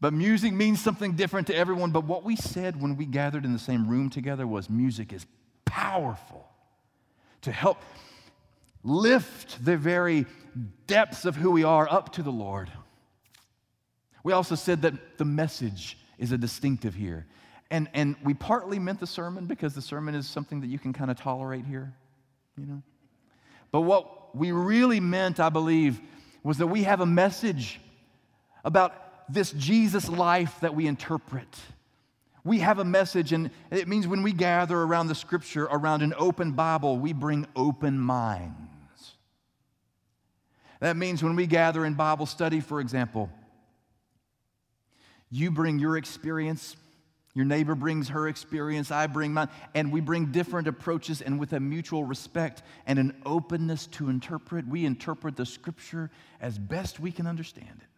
but 0.00 0.12
music 0.12 0.52
means 0.52 0.80
something 0.80 1.12
different 1.12 1.46
to 1.46 1.56
everyone. 1.56 1.90
But 1.90 2.04
what 2.04 2.22
we 2.22 2.36
said 2.36 2.80
when 2.80 2.96
we 2.96 3.06
gathered 3.06 3.46
in 3.46 3.54
the 3.54 3.58
same 3.58 3.88
room 3.88 4.10
together 4.10 4.46
was 4.46 4.68
music 4.68 5.14
is 5.14 5.24
powerful 5.64 6.46
to 7.42 7.52
help 7.52 7.78
lift 8.84 9.64
the 9.64 9.78
very 9.78 10.26
depths 10.86 11.24
of 11.24 11.36
who 11.36 11.50
we 11.50 11.64
are 11.64 11.90
up 11.90 12.12
to 12.12 12.22
the 12.22 12.32
Lord. 12.32 12.70
We 14.22 14.34
also 14.34 14.54
said 14.54 14.82
that 14.82 15.16
the 15.16 15.24
message 15.24 15.96
is 16.18 16.32
a 16.32 16.38
distinctive 16.38 16.94
here. 16.94 17.26
And, 17.70 17.88
and 17.94 18.16
we 18.24 18.34
partly 18.34 18.78
meant 18.78 18.98
the 18.98 19.06
sermon 19.06 19.46
because 19.46 19.74
the 19.74 19.82
sermon 19.82 20.14
is 20.14 20.26
something 20.26 20.60
that 20.60 20.66
you 20.66 20.78
can 20.78 20.92
kind 20.92 21.10
of 21.10 21.16
tolerate 21.16 21.64
here, 21.64 21.92
you 22.56 22.66
know. 22.66 22.82
But 23.70 23.82
what 23.82 24.34
we 24.36 24.50
really 24.52 24.98
meant, 24.98 25.38
I 25.38 25.48
believe, 25.48 26.00
was 26.42 26.58
that 26.58 26.66
we 26.66 26.82
have 26.82 27.00
a 27.00 27.06
message 27.06 27.80
about 28.64 29.32
this 29.32 29.52
Jesus 29.52 30.08
life 30.08 30.58
that 30.60 30.74
we 30.74 30.86
interpret. 30.86 31.48
We 32.42 32.58
have 32.60 32.78
a 32.78 32.84
message, 32.84 33.32
and 33.32 33.50
it 33.70 33.86
means 33.86 34.06
when 34.06 34.22
we 34.22 34.32
gather 34.32 34.78
around 34.78 35.08
the 35.08 35.14
scripture, 35.14 35.64
around 35.64 36.02
an 36.02 36.14
open 36.16 36.52
Bible, 36.52 36.98
we 36.98 37.12
bring 37.12 37.46
open 37.54 37.98
minds. 37.98 38.56
That 40.80 40.96
means 40.96 41.22
when 41.22 41.36
we 41.36 41.46
gather 41.46 41.84
in 41.84 41.94
Bible 41.94 42.24
study, 42.26 42.60
for 42.60 42.80
example, 42.80 43.30
you 45.30 45.50
bring 45.50 45.78
your 45.78 45.98
experience, 45.98 46.76
your 47.34 47.44
neighbor 47.44 47.74
brings 47.74 48.08
her 48.08 48.26
experience, 48.26 48.90
I 48.90 49.06
bring 49.06 49.32
mine, 49.32 49.48
and 49.74 49.92
we 49.92 50.00
bring 50.00 50.32
different 50.32 50.66
approaches, 50.66 51.22
and 51.22 51.38
with 51.38 51.52
a 51.52 51.60
mutual 51.60 52.04
respect 52.04 52.62
and 52.86 52.98
an 52.98 53.22
openness 53.24 53.86
to 53.88 54.08
interpret, 54.08 54.66
we 54.66 54.84
interpret 54.84 55.36
the 55.36 55.46
scripture 55.46 56.10
as 56.40 56.58
best 56.58 56.98
we 56.98 57.12
can 57.12 57.28
understand 57.28 57.80
it. 57.80 57.88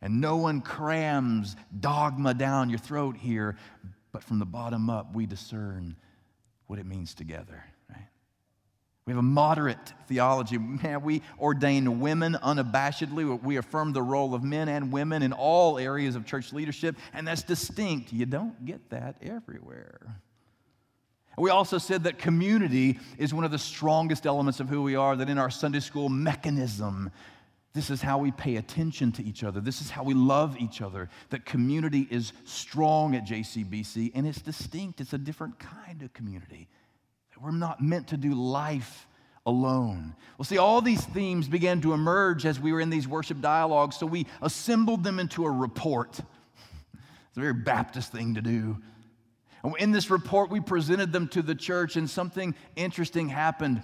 And 0.00 0.20
no 0.20 0.36
one 0.36 0.62
crams 0.62 1.56
dogma 1.80 2.34
down 2.34 2.70
your 2.70 2.78
throat 2.78 3.16
here, 3.16 3.56
but 4.12 4.22
from 4.22 4.38
the 4.38 4.46
bottom 4.46 4.88
up, 4.88 5.14
we 5.14 5.26
discern 5.26 5.96
what 6.66 6.78
it 6.78 6.86
means 6.86 7.14
together. 7.14 7.64
We 9.06 9.12
have 9.12 9.18
a 9.18 9.22
moderate 9.22 9.92
theology. 10.08 10.56
Man, 10.56 11.02
we 11.02 11.20
ordain 11.38 12.00
women 12.00 12.38
unabashedly. 12.42 13.42
We 13.42 13.56
affirm 13.58 13.92
the 13.92 14.02
role 14.02 14.34
of 14.34 14.42
men 14.42 14.68
and 14.68 14.90
women 14.90 15.22
in 15.22 15.34
all 15.34 15.78
areas 15.78 16.16
of 16.16 16.24
church 16.24 16.54
leadership, 16.54 16.96
and 17.12 17.28
that's 17.28 17.42
distinct. 17.42 18.14
You 18.14 18.24
don't 18.24 18.64
get 18.64 18.88
that 18.90 19.16
everywhere. 19.20 20.20
We 21.36 21.50
also 21.50 21.76
said 21.78 22.04
that 22.04 22.18
community 22.18 22.98
is 23.18 23.34
one 23.34 23.44
of 23.44 23.50
the 23.50 23.58
strongest 23.58 24.24
elements 24.24 24.60
of 24.60 24.70
who 24.70 24.82
we 24.82 24.94
are, 24.94 25.16
that 25.16 25.28
in 25.28 25.36
our 25.36 25.50
Sunday 25.50 25.80
school 25.80 26.08
mechanism, 26.08 27.10
this 27.74 27.90
is 27.90 28.00
how 28.00 28.18
we 28.18 28.30
pay 28.30 28.56
attention 28.56 29.12
to 29.12 29.24
each 29.24 29.44
other. 29.44 29.60
This 29.60 29.82
is 29.82 29.90
how 29.90 30.04
we 30.04 30.14
love 30.14 30.56
each 30.58 30.80
other. 30.80 31.10
That 31.30 31.44
community 31.44 32.06
is 32.08 32.32
strong 32.44 33.16
at 33.16 33.26
JCBC 33.26 34.12
and 34.14 34.26
it's 34.26 34.40
distinct. 34.40 35.00
It's 35.00 35.12
a 35.12 35.18
different 35.18 35.58
kind 35.58 36.02
of 36.02 36.12
community. 36.12 36.68
We're 37.40 37.50
not 37.50 37.82
meant 37.82 38.08
to 38.08 38.16
do 38.16 38.34
life 38.34 39.06
alone. 39.46 40.14
Well, 40.38 40.44
see, 40.44 40.58
all 40.58 40.80
these 40.80 41.04
themes 41.04 41.48
began 41.48 41.80
to 41.82 41.92
emerge 41.92 42.46
as 42.46 42.58
we 42.58 42.72
were 42.72 42.80
in 42.80 42.90
these 42.90 43.06
worship 43.06 43.40
dialogues, 43.40 43.96
so 43.96 44.06
we 44.06 44.26
assembled 44.40 45.04
them 45.04 45.18
into 45.18 45.44
a 45.44 45.50
report. 45.50 46.20
It's 47.28 47.38
a 47.38 47.40
very 47.40 47.54
Baptist 47.54 48.12
thing 48.12 48.36
to 48.36 48.40
do. 48.40 48.76
And 49.64 49.74
in 49.80 49.90
this 49.90 50.08
report, 50.08 50.50
we 50.50 50.60
presented 50.60 51.12
them 51.12 51.26
to 51.28 51.42
the 51.42 51.56
church, 51.56 51.96
and 51.96 52.08
something 52.08 52.54
interesting 52.76 53.28
happened. 53.28 53.82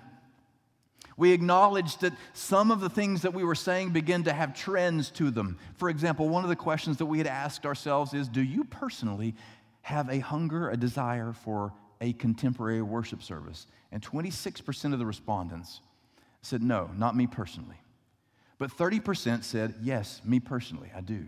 We 1.16 1.32
acknowledged 1.32 2.02
that 2.02 2.12
some 2.32 2.70
of 2.70 2.78
the 2.78 2.88
things 2.88 3.22
that 3.22 3.34
we 3.34 3.42
were 3.42 3.56
saying 3.56 3.90
began 3.90 4.22
to 4.22 4.32
have 4.32 4.54
trends 4.54 5.10
to 5.12 5.32
them. 5.32 5.58
For 5.74 5.90
example, 5.90 6.28
one 6.28 6.44
of 6.44 6.48
the 6.48 6.54
questions 6.54 6.98
that 6.98 7.06
we 7.06 7.18
had 7.18 7.26
asked 7.26 7.66
ourselves 7.66 8.14
is 8.14 8.28
Do 8.28 8.40
you 8.40 8.62
personally 8.62 9.34
have 9.82 10.08
a 10.08 10.20
hunger, 10.20 10.70
a 10.70 10.76
desire 10.76 11.32
for 11.32 11.72
a 12.00 12.12
contemporary 12.14 12.82
worship 12.82 13.22
service? 13.22 13.66
And 13.92 14.02
26% 14.02 14.92
of 14.92 14.98
the 14.98 15.06
respondents 15.06 15.80
said, 16.42 16.62
no, 16.62 16.90
not 16.96 17.16
me 17.16 17.26
personally. 17.26 17.76
But 18.58 18.76
30% 18.76 19.44
said, 19.44 19.74
yes, 19.80 20.20
me 20.24 20.40
personally, 20.40 20.90
I 20.94 21.00
do. 21.00 21.26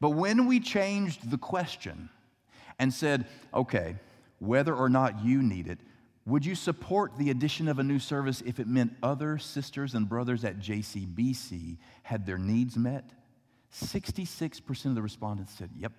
But 0.00 0.10
when 0.10 0.46
we 0.46 0.60
changed 0.60 1.30
the 1.30 1.38
question 1.38 2.08
and 2.78 2.92
said, 2.92 3.26
okay, 3.54 3.96
whether 4.38 4.74
or 4.74 4.88
not 4.88 5.24
you 5.24 5.42
need 5.42 5.66
it, 5.66 5.78
would 6.26 6.44
you 6.44 6.54
support 6.54 7.16
the 7.16 7.30
addition 7.30 7.68
of 7.68 7.78
a 7.78 7.84
new 7.84 7.98
service 7.98 8.42
if 8.44 8.58
it 8.58 8.66
meant 8.66 8.92
other 9.02 9.38
sisters 9.38 9.94
and 9.94 10.08
brothers 10.08 10.44
at 10.44 10.58
JCBC 10.58 11.78
had 12.02 12.26
their 12.26 12.38
needs 12.38 12.76
met? 12.76 13.10
66% 13.72 14.86
of 14.86 14.94
the 14.94 15.02
respondents 15.02 15.52
said, 15.52 15.70
yep, 15.76 15.92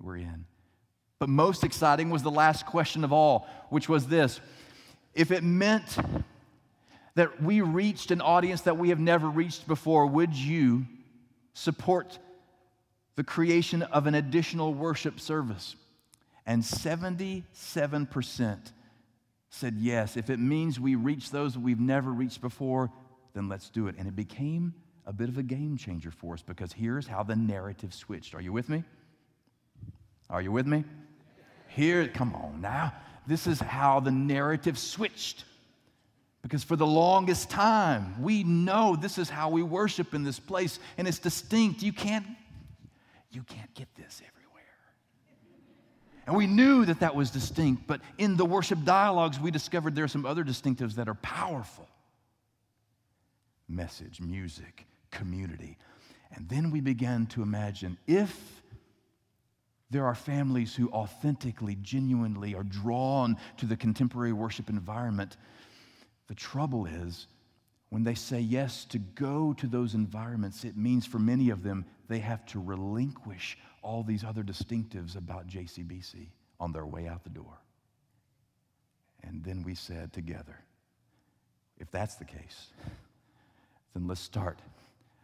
we're 0.00 0.18
in. 0.18 0.44
But 1.22 1.28
most 1.28 1.62
exciting 1.62 2.10
was 2.10 2.24
the 2.24 2.32
last 2.32 2.66
question 2.66 3.04
of 3.04 3.12
all, 3.12 3.46
which 3.70 3.88
was 3.88 4.08
this 4.08 4.40
If 5.14 5.30
it 5.30 5.44
meant 5.44 5.96
that 7.14 7.40
we 7.40 7.60
reached 7.60 8.10
an 8.10 8.20
audience 8.20 8.62
that 8.62 8.76
we 8.76 8.88
have 8.88 8.98
never 8.98 9.30
reached 9.30 9.68
before, 9.68 10.04
would 10.08 10.34
you 10.34 10.84
support 11.54 12.18
the 13.14 13.22
creation 13.22 13.82
of 13.82 14.08
an 14.08 14.16
additional 14.16 14.74
worship 14.74 15.20
service? 15.20 15.76
And 16.44 16.60
77% 16.60 17.44
said 19.48 19.76
yes. 19.78 20.16
If 20.16 20.28
it 20.28 20.40
means 20.40 20.80
we 20.80 20.96
reach 20.96 21.30
those 21.30 21.56
we've 21.56 21.78
never 21.78 22.10
reached 22.10 22.40
before, 22.40 22.90
then 23.32 23.48
let's 23.48 23.70
do 23.70 23.86
it. 23.86 23.94
And 23.96 24.08
it 24.08 24.16
became 24.16 24.74
a 25.06 25.12
bit 25.12 25.28
of 25.28 25.38
a 25.38 25.44
game 25.44 25.76
changer 25.76 26.10
for 26.10 26.34
us 26.34 26.42
because 26.42 26.72
here's 26.72 27.06
how 27.06 27.22
the 27.22 27.36
narrative 27.36 27.94
switched. 27.94 28.34
Are 28.34 28.40
you 28.40 28.52
with 28.52 28.68
me? 28.68 28.82
Are 30.28 30.42
you 30.42 30.50
with 30.50 30.66
me? 30.66 30.82
Here, 31.74 32.08
come 32.08 32.34
on 32.34 32.60
now. 32.60 32.92
This 33.26 33.46
is 33.46 33.60
how 33.60 34.00
the 34.00 34.10
narrative 34.10 34.78
switched. 34.78 35.44
Because 36.42 36.64
for 36.64 36.76
the 36.76 36.86
longest 36.86 37.50
time, 37.50 38.20
we 38.20 38.42
know 38.42 38.96
this 38.96 39.16
is 39.16 39.30
how 39.30 39.48
we 39.48 39.62
worship 39.62 40.12
in 40.12 40.24
this 40.24 40.40
place, 40.40 40.80
and 40.98 41.06
it's 41.06 41.20
distinct. 41.20 41.82
You 41.82 41.92
can't, 41.92 42.26
you 43.30 43.42
can't 43.44 43.72
get 43.74 43.88
this 43.96 44.20
everywhere. 44.20 44.62
And 46.26 46.36
we 46.36 46.46
knew 46.46 46.84
that 46.84 47.00
that 47.00 47.14
was 47.14 47.30
distinct, 47.30 47.86
but 47.86 48.00
in 48.18 48.36
the 48.36 48.44
worship 48.44 48.84
dialogues, 48.84 49.38
we 49.38 49.50
discovered 49.50 49.94
there 49.94 50.04
are 50.04 50.08
some 50.08 50.26
other 50.26 50.44
distinctives 50.44 50.94
that 50.96 51.08
are 51.08 51.14
powerful 51.14 51.88
message, 53.68 54.20
music, 54.20 54.86
community. 55.10 55.78
And 56.34 56.48
then 56.48 56.70
we 56.70 56.80
began 56.80 57.26
to 57.28 57.42
imagine 57.42 57.96
if 58.06 58.61
there 59.92 60.06
are 60.06 60.14
families 60.14 60.74
who 60.74 60.88
authentically, 60.90 61.76
genuinely 61.82 62.54
are 62.54 62.62
drawn 62.62 63.36
to 63.58 63.66
the 63.66 63.76
contemporary 63.76 64.32
worship 64.32 64.70
environment, 64.70 65.36
the 66.28 66.34
trouble 66.34 66.86
is 66.86 67.26
when 67.90 68.02
they 68.02 68.14
say 68.14 68.40
yes 68.40 68.86
to 68.86 68.98
go 68.98 69.52
to 69.52 69.66
those 69.66 69.92
environments, 69.92 70.64
it 70.64 70.78
means 70.78 71.04
for 71.04 71.18
many 71.18 71.50
of 71.50 71.62
them 71.62 71.84
they 72.08 72.20
have 72.20 72.46
to 72.46 72.58
relinquish 72.58 73.58
all 73.82 74.02
these 74.02 74.24
other 74.24 74.42
distinctives 74.42 75.14
about 75.14 75.46
JCBC 75.46 76.28
on 76.58 76.72
their 76.72 76.86
way 76.86 77.06
out 77.06 77.22
the 77.22 77.28
door. 77.28 77.58
And 79.22 79.44
then 79.44 79.62
we 79.62 79.74
said 79.74 80.12
together, 80.14 80.58
if 81.78 81.90
that's 81.90 82.14
the 82.14 82.24
case, 82.24 82.68
then 83.92 84.06
let's 84.08 84.22
start 84.22 84.58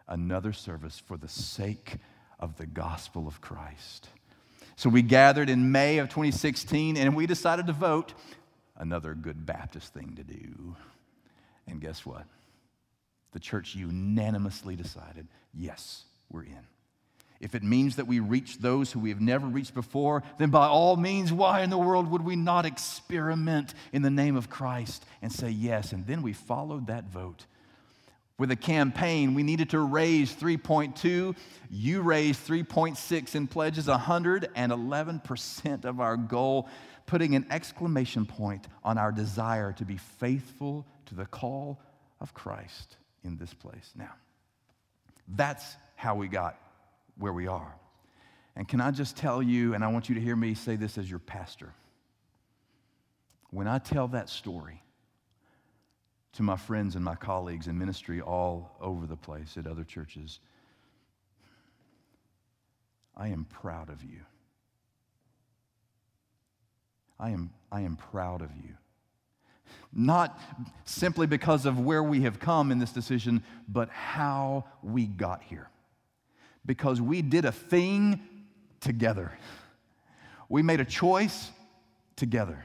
another 0.06 0.52
service 0.52 0.98
for 0.98 1.16
the 1.16 1.28
sake 1.28 1.96
of 2.38 2.58
the 2.58 2.66
gospel 2.66 3.26
of 3.26 3.40
Christ. 3.40 4.08
So 4.78 4.88
we 4.88 5.02
gathered 5.02 5.50
in 5.50 5.72
May 5.72 5.98
of 5.98 6.08
2016 6.08 6.96
and 6.96 7.16
we 7.16 7.26
decided 7.26 7.66
to 7.66 7.72
vote 7.72 8.14
another 8.76 9.12
good 9.12 9.44
Baptist 9.44 9.92
thing 9.92 10.14
to 10.14 10.22
do. 10.22 10.76
And 11.66 11.80
guess 11.80 12.06
what? 12.06 12.22
The 13.32 13.40
church 13.40 13.74
unanimously 13.74 14.76
decided 14.76 15.26
yes, 15.52 16.04
we're 16.30 16.44
in. 16.44 16.64
If 17.40 17.56
it 17.56 17.64
means 17.64 17.96
that 17.96 18.06
we 18.06 18.20
reach 18.20 18.58
those 18.58 18.92
who 18.92 19.00
we 19.00 19.08
have 19.08 19.20
never 19.20 19.48
reached 19.48 19.74
before, 19.74 20.22
then 20.38 20.50
by 20.50 20.68
all 20.68 20.96
means, 20.96 21.32
why 21.32 21.62
in 21.62 21.70
the 21.70 21.76
world 21.76 22.08
would 22.12 22.22
we 22.22 22.36
not 22.36 22.64
experiment 22.64 23.74
in 23.92 24.02
the 24.02 24.10
name 24.10 24.36
of 24.36 24.48
Christ 24.48 25.04
and 25.20 25.32
say 25.32 25.50
yes? 25.50 25.90
And 25.90 26.06
then 26.06 26.22
we 26.22 26.32
followed 26.32 26.86
that 26.86 27.10
vote 27.10 27.46
with 28.38 28.50
a 28.52 28.56
campaign. 28.56 29.34
We 29.34 29.42
needed 29.42 29.70
to 29.70 29.80
raise 29.80 30.32
3.2. 30.34 31.36
You 31.70 32.02
raised 32.02 32.46
3.6 32.46 33.34
in 33.34 33.48
pledges, 33.48 33.86
111% 33.88 35.84
of 35.84 36.00
our 36.00 36.16
goal, 36.16 36.68
putting 37.06 37.34
an 37.34 37.46
exclamation 37.50 38.24
point 38.24 38.68
on 38.84 38.96
our 38.96 39.10
desire 39.12 39.72
to 39.72 39.84
be 39.84 39.96
faithful 39.96 40.86
to 41.06 41.14
the 41.14 41.26
call 41.26 41.80
of 42.20 42.32
Christ 42.32 42.96
in 43.24 43.36
this 43.36 43.52
place. 43.52 43.90
Now, 43.96 44.14
that's 45.28 45.76
how 45.96 46.14
we 46.14 46.28
got 46.28 46.56
where 47.18 47.32
we 47.32 47.48
are. 47.48 47.74
And 48.54 48.68
can 48.68 48.80
I 48.80 48.90
just 48.92 49.16
tell 49.16 49.42
you, 49.42 49.74
and 49.74 49.84
I 49.84 49.88
want 49.88 50.08
you 50.08 50.14
to 50.14 50.20
hear 50.20 50.36
me 50.36 50.54
say 50.54 50.76
this 50.76 50.96
as 50.98 51.10
your 51.10 51.18
pastor. 51.18 51.72
When 53.50 53.66
I 53.66 53.78
tell 53.78 54.08
that 54.08 54.28
story 54.28 54.82
to 56.34 56.42
my 56.42 56.56
friends 56.56 56.94
and 56.94 57.04
my 57.04 57.14
colleagues 57.14 57.66
in 57.66 57.78
ministry 57.78 58.20
all 58.20 58.76
over 58.80 59.06
the 59.06 59.16
place 59.16 59.56
at 59.56 59.66
other 59.66 59.84
churches, 59.84 60.40
I 63.16 63.28
am 63.28 63.44
proud 63.44 63.90
of 63.90 64.02
you. 64.02 64.20
I 67.18 67.30
am, 67.30 67.50
I 67.72 67.80
am 67.80 67.96
proud 67.96 68.42
of 68.42 68.50
you. 68.56 68.74
Not 69.92 70.38
simply 70.84 71.26
because 71.26 71.66
of 71.66 71.80
where 71.80 72.02
we 72.02 72.22
have 72.22 72.38
come 72.38 72.70
in 72.70 72.78
this 72.78 72.92
decision, 72.92 73.42
but 73.68 73.88
how 73.90 74.64
we 74.82 75.06
got 75.06 75.42
here 75.42 75.68
because 76.68 77.00
we 77.00 77.22
did 77.22 77.46
a 77.46 77.50
thing 77.50 78.20
together. 78.80 79.32
We 80.50 80.62
made 80.62 80.80
a 80.80 80.84
choice 80.84 81.50
together. 82.14 82.64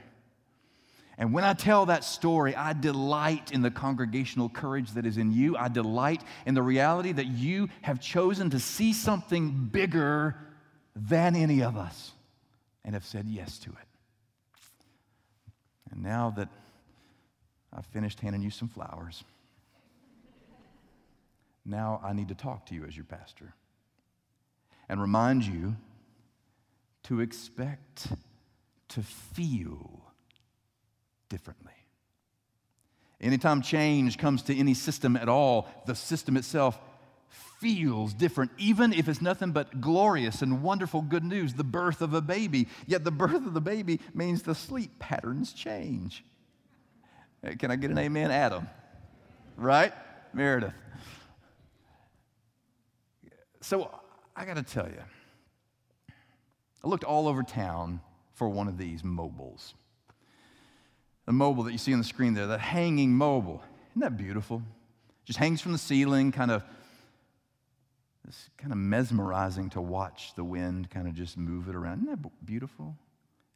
And 1.18 1.32
when 1.32 1.44
I 1.44 1.54
tell 1.54 1.86
that 1.86 2.04
story, 2.04 2.56
I 2.56 2.74
delight 2.74 3.52
in 3.52 3.62
the 3.62 3.70
congregational 3.70 4.50
courage 4.50 4.92
that 4.94 5.06
is 5.06 5.18
in 5.18 5.32
you. 5.32 5.56
I 5.56 5.68
delight 5.68 6.24
in 6.46 6.56
the 6.56 6.64
reality 6.64 7.12
that 7.12 7.28
you 7.28 7.70
have 7.82 8.02
chosen 8.02 8.50
to 8.50 8.60
see 8.60 8.94
something 8.94 9.70
bigger 9.72 10.36
than 10.96 11.36
any 11.36 11.62
of 11.62 11.78
us 11.78 12.12
and 12.84 12.96
have 12.96 13.06
said 13.06 13.28
yes 13.28 13.60
to 13.60 13.70
it. 13.70 13.88
And 15.92 16.02
now 16.02 16.34
that 16.36 16.50
I've 17.72 17.86
finished 17.88 18.20
handing 18.20 18.42
you 18.42 18.50
some 18.50 18.68
flowers, 18.68 19.24
now 21.66 22.02
I 22.04 22.14
need 22.14 22.30
to 22.30 22.36
talk 22.36 22.66
to 22.68 22.76
you 22.76 22.86
as 22.86 22.96
your 22.96 23.06
pastor 23.06 23.54
and 24.90 25.00
remind 25.00 25.44
you 25.44 25.76
to 27.04 27.20
expect 27.20 28.08
to 28.90 29.02
feel 29.02 30.03
differently. 31.34 31.74
Anytime 33.20 33.64
change 33.64 34.20
comes 34.20 34.44
to 34.44 34.56
any 34.56 34.76
system 34.76 35.16
at 35.16 35.28
all, 35.28 35.68
the 35.88 35.96
system 35.96 36.38
itself 36.38 36.80
feels 37.60 38.14
different, 38.14 38.52
even 38.60 38.94
if 38.94 39.10
it's 39.10 39.20
nothing 39.20 39.52
but 39.52 39.82
glorious 39.82 40.44
and 40.44 40.62
wonderful 40.62 41.02
good 41.02 41.24
news, 41.24 41.56
the 41.56 41.64
birth 41.64 42.02
of 42.02 42.14
a 42.14 42.22
baby. 42.22 42.68
Yet 42.86 43.04
the 43.04 43.10
birth 43.12 43.48
of 43.48 43.56
the 43.56 43.62
baby 43.62 44.00
means 44.14 44.44
the 44.44 44.54
sleep 44.54 45.00
patterns 45.00 45.54
change. 45.54 46.24
Can 47.58 47.72
I 47.72 47.76
get 47.78 47.90
an 47.90 47.98
amen, 47.98 48.30
Adam? 48.30 48.70
Right? 49.58 49.92
Meredith. 50.34 50.74
So 53.62 53.90
I 54.36 54.46
got 54.46 54.58
to 54.58 54.64
tell 54.64 54.88
you, 54.88 55.02
I 56.84 56.88
looked 56.88 57.06
all 57.06 57.28
over 57.28 57.42
town 57.42 58.02
for 58.34 58.48
one 58.50 58.68
of 58.68 58.78
these 58.78 59.04
mobiles. 59.04 59.74
The 61.26 61.34
mobile 61.34 61.64
that 61.64 61.72
you 61.72 61.78
see 61.78 61.94
on 61.94 62.00
the 62.00 62.06
screen 62.06 62.34
there, 62.34 62.48
that 62.48 62.60
hanging 62.60 63.14
mobile. 63.14 63.64
Isn't 63.92 64.02
that 64.02 64.18
beautiful? 64.18 64.62
Just 65.26 65.40
hangs 65.40 65.62
from 65.62 65.72
the 65.72 65.78
ceiling, 65.78 66.32
kind 66.32 66.52
of 66.52 66.64
it's 68.28 68.50
kind 68.58 68.72
of 68.72 68.78
mesmerizing 68.78 69.70
to 69.72 69.82
watch 69.82 70.34
the 70.36 70.44
wind 70.44 70.90
kind 70.90 71.08
of 71.08 71.14
just 71.14 71.38
move 71.38 71.68
it 71.68 71.76
around. 71.76 72.04
Isn't 72.04 72.22
that 72.22 72.46
beautiful? 72.46 72.96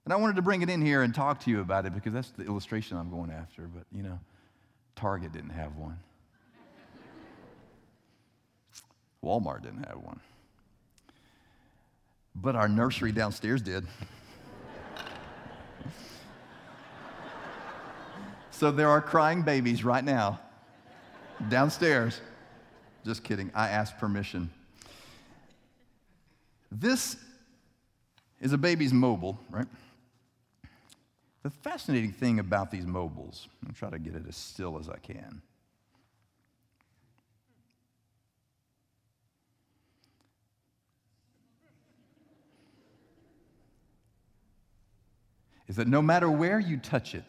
And 0.04 0.14
I 0.14 0.18
wanted 0.18 0.36
to 0.38 0.42
bring 0.42 0.62
it 0.62 0.70
in 0.70 0.82
here 0.82 1.04
and 1.04 1.14
talk 1.14 1.42
to 1.42 1.50
you 1.50 1.62
about 1.62 1.86
it 1.86 1.94
because 1.94 2.14
that's 2.14 2.32
the 2.32 2.46
illustration 2.46 2.98
I'm 2.98 3.10
going 3.10 3.32
after. 3.32 3.64
But, 3.64 3.84
you 3.92 4.04
know, 4.04 4.20
Target 4.96 5.32
didn't 5.32 5.52
have 5.52 5.76
one, 5.76 6.00
Walmart 9.24 9.64
didn't 9.64 9.84
have 9.86 9.98
one. 9.98 10.20
But 12.36 12.56
our 12.56 12.68
nursery 12.68 13.12
downstairs 13.12 13.62
did. 13.62 13.86
So 18.58 18.72
there 18.72 18.90
are 18.90 19.02
crying 19.02 19.44
babies 19.44 19.84
right 19.84 20.04
now 20.04 20.40
downstairs. 21.48 22.22
Just 23.06 23.24
kidding. 23.24 23.52
I 23.54 23.70
asked 23.70 24.00
permission. 24.00 24.50
This 26.72 27.18
is 28.42 28.54
a 28.54 28.58
baby's 28.58 28.92
mobile, 28.92 29.40
right? 29.52 29.68
The 31.44 31.52
fascinating 31.52 32.12
thing 32.12 32.40
about 32.40 32.72
these 32.72 32.88
mobiles, 32.88 33.48
I'm 33.66 33.76
try 33.76 33.92
to 33.92 34.00
get 34.00 34.16
it 34.16 34.24
as 34.28 34.36
still 34.36 34.80
as 34.80 34.90
I 34.90 34.98
can. 34.98 35.42
is 45.68 45.76
that 45.76 45.88
no 45.88 46.02
matter 46.02 46.32
where 46.32 46.62
you 46.62 46.78
touch 46.78 47.14
it, 47.14 47.26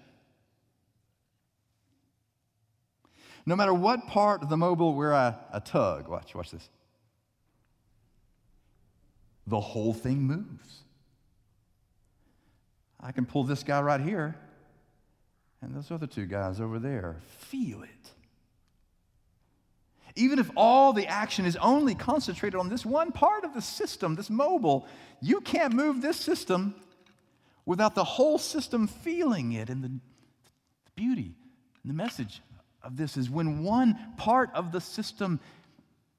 no 3.49 3.57
matter 3.57 3.73
what 3.73 4.07
part 4.07 4.43
of 4.43 4.51
the 4.51 4.59
mobile 4.59 4.95
where 4.95 5.15
I, 5.15 5.35
I 5.51 5.59
tug, 5.61 6.07
watch, 6.07 6.35
watch 6.35 6.51
this, 6.51 6.69
the 9.47 9.59
whole 9.59 9.95
thing 9.95 10.21
moves. 10.21 10.83
I 13.01 13.11
can 13.11 13.25
pull 13.25 13.45
this 13.45 13.63
guy 13.63 13.81
right 13.81 14.03
here 14.03 14.37
and 15.63 15.75
those 15.75 15.91
other 15.91 16.07
two 16.07 16.27
guys 16.27 16.61
over 16.61 16.79
there. 16.79 17.17
Feel 17.39 17.83
it. 17.83 17.89
Even 20.15 20.39
if 20.39 20.51
all 20.55 20.93
the 20.93 21.07
action 21.07 21.47
is 21.47 21.57
only 21.57 21.95
concentrated 21.95 22.61
on 22.61 22.69
this 22.69 22.85
one 22.85 23.13
part 23.13 23.45
of 23.45 23.55
the 23.55 23.63
system, 23.63 24.15
this 24.15 24.29
mobile, 24.29 24.87
you 25.23 25.41
can't 25.41 25.73
move 25.73 26.03
this 26.03 26.19
system 26.19 26.75
without 27.65 27.95
the 27.95 28.05
whole 28.05 28.37
system 28.37 28.87
feeling 28.87 29.53
it. 29.53 29.71
And 29.71 29.83
the, 29.83 29.89
the 29.89 30.93
beauty 30.97 31.35
and 31.83 31.91
the 31.91 31.95
message 31.95 32.43
of 32.83 32.97
this 32.97 33.17
is 33.17 33.29
when 33.29 33.63
one 33.63 33.99
part 34.17 34.51
of 34.55 34.73
the 34.73 34.81
system 34.81 35.41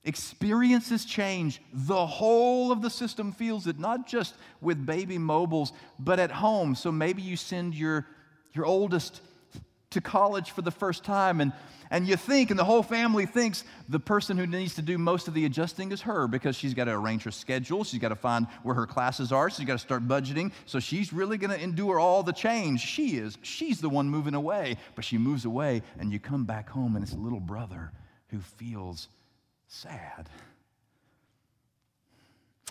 experiences 0.03 1.05
change, 1.05 1.61
the 1.73 2.05
whole 2.05 2.71
of 2.71 2.81
the 2.81 2.89
system 2.89 3.31
feels 3.31 3.67
it, 3.67 3.79
not 3.79 4.07
just 4.07 4.35
with 4.61 4.85
baby 4.85 5.17
mobiles, 5.17 5.73
but 5.99 6.19
at 6.19 6.31
home. 6.31 6.75
So 6.75 6.91
maybe 6.91 7.21
you 7.21 7.35
send 7.35 7.75
your, 7.75 8.07
your 8.53 8.65
oldest 8.65 9.21
to 9.91 10.01
college 10.01 10.51
for 10.51 10.61
the 10.61 10.71
first 10.71 11.03
time 11.03 11.41
and 11.41 11.51
and 11.91 12.07
you 12.07 12.15
think, 12.17 12.51
and 12.51 12.59
the 12.59 12.63
whole 12.63 12.83
family 12.83 13.25
thinks, 13.25 13.63
the 13.87 13.99
person 13.99 14.37
who 14.37 14.45
needs 14.45 14.75
to 14.75 14.81
do 14.81 14.97
most 14.97 15.27
of 15.27 15.33
the 15.33 15.45
adjusting 15.45 15.91
is 15.91 16.01
her 16.01 16.27
because 16.27 16.55
she's 16.55 16.75
got 16.75 16.85
to 16.85 16.91
arrange 16.91 17.23
her 17.23 17.31
schedule. 17.31 17.83
She's 17.83 17.99
got 17.99 18.09
to 18.09 18.15
find 18.15 18.45
where 18.61 18.75
her 18.75 18.85
classes 18.85 19.31
are. 19.31 19.49
She's 19.49 19.65
got 19.65 19.73
to 19.73 19.79
start 19.79 20.07
budgeting. 20.07 20.51
So 20.67 20.79
she's 20.79 21.11
really 21.11 21.37
going 21.37 21.49
to 21.49 21.61
endure 21.61 21.99
all 21.99 22.21
the 22.21 22.31
change. 22.31 22.81
She 22.81 23.17
is. 23.17 23.37
She's 23.41 23.81
the 23.81 23.89
one 23.89 24.07
moving 24.07 24.35
away. 24.35 24.77
But 24.95 25.03
she 25.03 25.17
moves 25.17 25.45
away, 25.45 25.81
and 25.97 26.13
you 26.13 26.19
come 26.19 26.45
back 26.45 26.69
home, 26.69 26.95
and 26.95 27.03
it's 27.03 27.13
a 27.13 27.17
little 27.17 27.39
brother 27.39 27.91
who 28.27 28.39
feels 28.39 29.07
sad. 29.67 30.29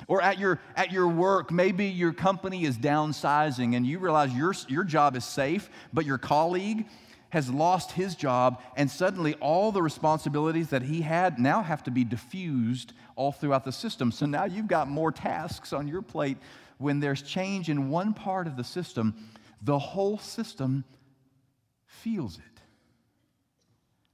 Or 0.07 0.23
at 0.23 0.39
your, 0.39 0.61
at 0.77 0.93
your 0.93 1.09
work, 1.09 1.51
maybe 1.51 1.87
your 1.87 2.13
company 2.13 2.65
is 2.65 2.79
downsizing 2.79 3.75
and 3.75 3.85
you 3.85 3.99
realize 3.99 4.33
your, 4.33 4.55
your 4.69 4.85
job 4.85 5.17
is 5.17 5.25
safe, 5.25 5.69
but 5.93 6.07
your 6.07 6.19
colleague 6.19 6.87
has 7.31 7.51
lost 7.51 7.93
his 7.93 8.14
job, 8.14 8.61
and 8.77 8.91
suddenly 8.91 9.35
all 9.35 9.71
the 9.71 9.83
responsibilities 9.83 10.71
that 10.71 10.83
he 10.83 11.03
had 11.03 11.38
now 11.38 11.62
have 11.62 11.83
to 11.85 11.91
be 11.91 12.05
diffused 12.05 12.93
all 13.17 13.33
throughout 13.33 13.64
the 13.64 13.73
system. 13.73 14.11
So 14.11 14.27
now 14.27 14.45
you've 14.45 14.69
got 14.69 14.88
more 14.88 15.12
tasks 15.12 15.73
on 15.73 15.88
your 15.88 16.03
plate. 16.03 16.38
When 16.79 17.01
there's 17.01 17.23
change 17.23 17.69
in 17.69 17.91
one 17.91 18.14
part 18.14 18.47
of 18.47 18.57
the 18.57 18.64
system, 18.64 19.14
the 19.61 19.79
whole 19.79 20.19
system 20.19 20.85
feels 21.87 22.38
it. 22.38 22.61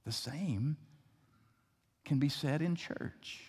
The 0.05 0.11
same 0.11 0.77
can 2.03 2.19
be 2.19 2.29
said 2.29 2.61
in 2.61 2.75
church. 2.75 3.41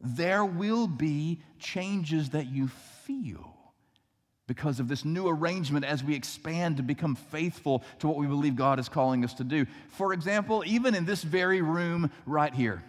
There 0.00 0.44
will 0.44 0.86
be 0.86 1.40
changes 1.58 2.30
that 2.30 2.46
you 2.46 2.68
feel 3.06 3.56
because 4.52 4.80
of 4.80 4.86
this 4.86 5.02
new 5.02 5.28
arrangement 5.28 5.82
as 5.82 6.04
we 6.04 6.14
expand 6.14 6.76
to 6.76 6.82
become 6.82 7.14
faithful 7.14 7.82
to 8.00 8.06
what 8.06 8.18
we 8.18 8.26
believe 8.26 8.54
God 8.54 8.78
is 8.78 8.86
calling 8.86 9.24
us 9.24 9.32
to 9.34 9.44
do. 9.44 9.64
For 9.88 10.12
example, 10.12 10.62
even 10.66 10.94
in 10.94 11.06
this 11.06 11.22
very 11.22 11.62
room 11.62 12.10
right 12.26 12.52
here, 12.52 12.84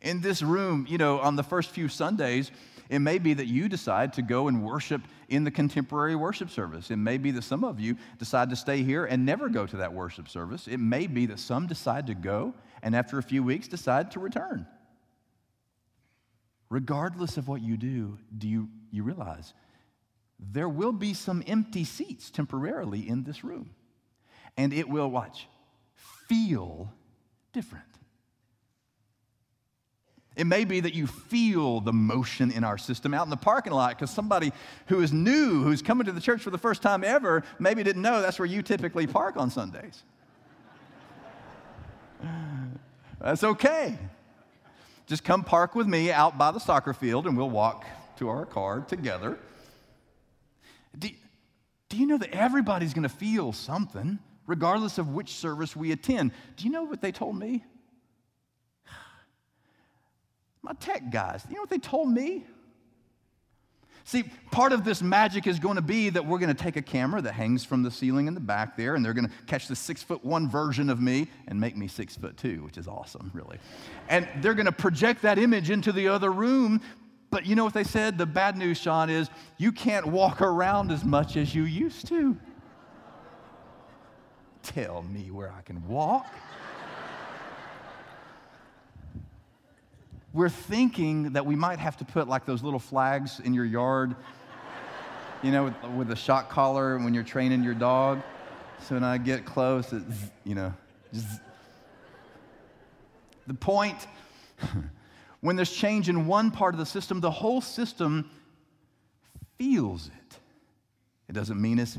in 0.00 0.20
this 0.20 0.42
room, 0.42 0.86
you 0.88 0.96
know, 0.96 1.18
on 1.18 1.34
the 1.34 1.42
first 1.42 1.70
few 1.70 1.88
Sundays, 1.88 2.52
it 2.88 3.00
may 3.00 3.18
be 3.18 3.34
that 3.34 3.46
you 3.46 3.68
decide 3.68 4.12
to 4.12 4.22
go 4.22 4.46
and 4.46 4.62
worship 4.62 5.00
in 5.28 5.42
the 5.42 5.50
contemporary 5.50 6.14
worship 6.14 6.50
service. 6.50 6.92
It 6.92 6.96
may 6.96 7.18
be 7.18 7.32
that 7.32 7.42
some 7.42 7.64
of 7.64 7.80
you 7.80 7.96
decide 8.20 8.50
to 8.50 8.56
stay 8.56 8.84
here 8.84 9.06
and 9.06 9.26
never 9.26 9.48
go 9.48 9.66
to 9.66 9.78
that 9.78 9.92
worship 9.92 10.28
service. 10.28 10.68
It 10.68 10.78
may 10.78 11.08
be 11.08 11.26
that 11.26 11.40
some 11.40 11.66
decide 11.66 12.06
to 12.06 12.14
go 12.14 12.54
and 12.80 12.94
after 12.94 13.18
a 13.18 13.24
few 13.24 13.42
weeks 13.42 13.66
decide 13.66 14.12
to 14.12 14.20
return. 14.20 14.68
Regardless 16.70 17.38
of 17.38 17.48
what 17.48 17.60
you 17.60 17.76
do, 17.76 18.18
do 18.38 18.46
you, 18.46 18.68
you 18.92 19.02
realize 19.02 19.52
there 20.38 20.68
will 20.68 20.92
be 20.92 21.14
some 21.14 21.42
empty 21.46 21.84
seats 21.84 22.30
temporarily 22.30 23.08
in 23.08 23.24
this 23.24 23.44
room. 23.44 23.70
And 24.56 24.72
it 24.72 24.88
will, 24.88 25.10
watch, 25.10 25.48
feel 26.28 26.92
different. 27.52 27.84
It 30.36 30.46
may 30.46 30.64
be 30.64 30.80
that 30.80 30.94
you 30.94 31.06
feel 31.06 31.80
the 31.80 31.92
motion 31.92 32.50
in 32.50 32.64
our 32.64 32.76
system 32.76 33.14
out 33.14 33.24
in 33.24 33.30
the 33.30 33.36
parking 33.36 33.72
lot 33.72 33.90
because 33.90 34.10
somebody 34.10 34.52
who 34.86 35.00
is 35.00 35.12
new, 35.12 35.62
who's 35.62 35.80
coming 35.80 36.06
to 36.06 36.12
the 36.12 36.20
church 36.20 36.42
for 36.42 36.50
the 36.50 36.58
first 36.58 36.82
time 36.82 37.04
ever, 37.04 37.44
maybe 37.60 37.84
didn't 37.84 38.02
know 38.02 38.20
that's 38.20 38.38
where 38.38 38.46
you 38.46 38.60
typically 38.62 39.06
park 39.06 39.36
on 39.36 39.48
Sundays. 39.48 40.02
that's 43.20 43.44
okay. 43.44 43.96
Just 45.06 45.22
come 45.22 45.44
park 45.44 45.76
with 45.76 45.86
me 45.86 46.10
out 46.10 46.36
by 46.36 46.50
the 46.50 46.58
soccer 46.58 46.94
field 46.94 47.26
and 47.26 47.36
we'll 47.36 47.50
walk 47.50 47.84
to 48.16 48.28
our 48.28 48.44
car 48.44 48.80
together. 48.80 49.38
Do, 50.98 51.10
you 51.96 52.06
know 52.06 52.18
that 52.18 52.34
everybody's 52.34 52.94
going 52.94 53.04
to 53.04 53.08
feel 53.08 53.52
something, 53.52 54.18
regardless 54.46 54.98
of 54.98 55.10
which 55.10 55.30
service 55.32 55.76
we 55.76 55.92
attend? 55.92 56.32
Do 56.56 56.64
you 56.64 56.70
know 56.70 56.84
what 56.84 57.00
they 57.00 57.12
told 57.12 57.38
me? 57.38 57.64
My 60.62 60.72
tech 60.74 61.10
guys, 61.10 61.44
you 61.48 61.54
know 61.56 61.62
what 61.62 61.70
they 61.70 61.78
told 61.78 62.08
me? 62.08 62.44
See, 64.06 64.24
part 64.50 64.72
of 64.72 64.84
this 64.84 65.00
magic 65.00 65.46
is 65.46 65.58
going 65.58 65.76
to 65.76 65.82
be 65.82 66.10
that 66.10 66.26
we're 66.26 66.38
going 66.38 66.54
to 66.54 66.62
take 66.62 66.76
a 66.76 66.82
camera 66.82 67.22
that 67.22 67.32
hangs 67.32 67.64
from 67.64 67.82
the 67.82 67.90
ceiling 67.90 68.26
in 68.26 68.34
the 68.34 68.40
back 68.40 68.76
there, 68.76 68.94
and 68.94 69.04
they're 69.04 69.14
going 69.14 69.28
to 69.28 69.32
catch 69.46 69.66
the 69.66 69.74
six 69.74 70.02
foot 70.02 70.22
one 70.22 70.46
version 70.46 70.90
of 70.90 71.00
me 71.00 71.28
and 71.48 71.58
make 71.58 71.74
me 71.74 71.88
six 71.88 72.14
foot 72.14 72.36
two, 72.36 72.62
which 72.64 72.76
is 72.76 72.86
awesome, 72.86 73.30
really. 73.32 73.58
And 74.10 74.28
they're 74.42 74.52
going 74.52 74.66
to 74.66 74.72
project 74.72 75.22
that 75.22 75.38
image 75.38 75.70
into 75.70 75.90
the 75.90 76.08
other 76.08 76.30
room 76.30 76.82
but 77.34 77.44
you 77.44 77.56
know 77.56 77.64
what 77.64 77.74
they 77.74 77.82
said? 77.82 78.16
The 78.16 78.26
bad 78.26 78.56
news, 78.56 78.78
Sean, 78.78 79.10
is 79.10 79.28
you 79.58 79.72
can't 79.72 80.06
walk 80.06 80.40
around 80.40 80.92
as 80.92 81.04
much 81.04 81.36
as 81.36 81.52
you 81.52 81.64
used 81.64 82.06
to. 82.06 82.38
Tell 84.62 85.02
me 85.02 85.32
where 85.32 85.50
I 85.50 85.62
can 85.62 85.84
walk. 85.88 86.32
We're 90.32 90.48
thinking 90.48 91.32
that 91.32 91.44
we 91.44 91.56
might 91.56 91.80
have 91.80 91.96
to 91.96 92.04
put 92.04 92.28
like 92.28 92.46
those 92.46 92.62
little 92.62 92.78
flags 92.78 93.40
in 93.40 93.52
your 93.52 93.64
yard, 93.64 94.14
you 95.42 95.50
know, 95.50 95.64
with, 95.64 95.90
with 95.96 96.10
a 96.12 96.16
shock 96.16 96.48
collar 96.48 96.98
when 96.98 97.14
you're 97.14 97.24
training 97.24 97.64
your 97.64 97.74
dog. 97.74 98.22
So 98.78 98.94
when 98.94 99.02
I 99.02 99.18
get 99.18 99.44
close, 99.44 99.92
it's, 99.92 100.30
you 100.44 100.54
know, 100.54 100.72
just. 101.12 101.40
The 103.48 103.54
point 103.54 104.06
when 105.44 105.56
there's 105.56 105.70
change 105.70 106.08
in 106.08 106.26
one 106.26 106.50
part 106.50 106.72
of 106.72 106.78
the 106.78 106.86
system, 106.86 107.20
the 107.20 107.30
whole 107.30 107.60
system 107.60 108.30
feels 109.58 110.06
it. 110.06 110.38
It 111.28 111.34
doesn't 111.34 111.60
mean 111.60 111.78
it's 111.78 111.98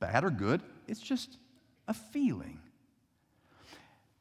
bad 0.00 0.24
or 0.24 0.30
good, 0.30 0.62
it's 0.88 1.02
just 1.02 1.36
a 1.86 1.92
feeling. 1.92 2.58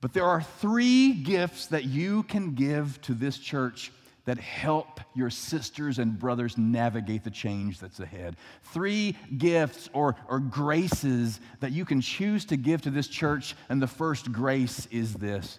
But 0.01 0.11
there 0.11 0.25
are 0.25 0.41
three 0.41 1.13
gifts 1.13 1.67
that 1.67 1.85
you 1.85 2.23
can 2.23 2.53
give 2.53 2.99
to 3.03 3.13
this 3.13 3.37
church 3.37 3.89
that 4.25 4.37
help 4.37 4.99
your 5.15 5.29
sisters 5.29 5.97
and 5.97 6.19
brothers 6.19 6.57
navigate 6.57 7.23
the 7.23 7.31
change 7.31 7.79
that's 7.79 8.01
ahead. 8.01 8.35
Three 8.63 9.15
gifts 9.37 9.89
or, 9.93 10.17
or 10.27 10.41
graces 10.41 11.39
that 11.61 11.71
you 11.71 11.85
can 11.85 12.01
choose 12.01 12.43
to 12.47 12.57
give 12.57 12.81
to 12.81 12.89
this 12.89 13.07
church. 13.07 13.55
And 13.69 13.81
the 13.81 13.87
first 13.87 14.33
grace 14.33 14.89
is 14.91 15.13
this 15.13 15.57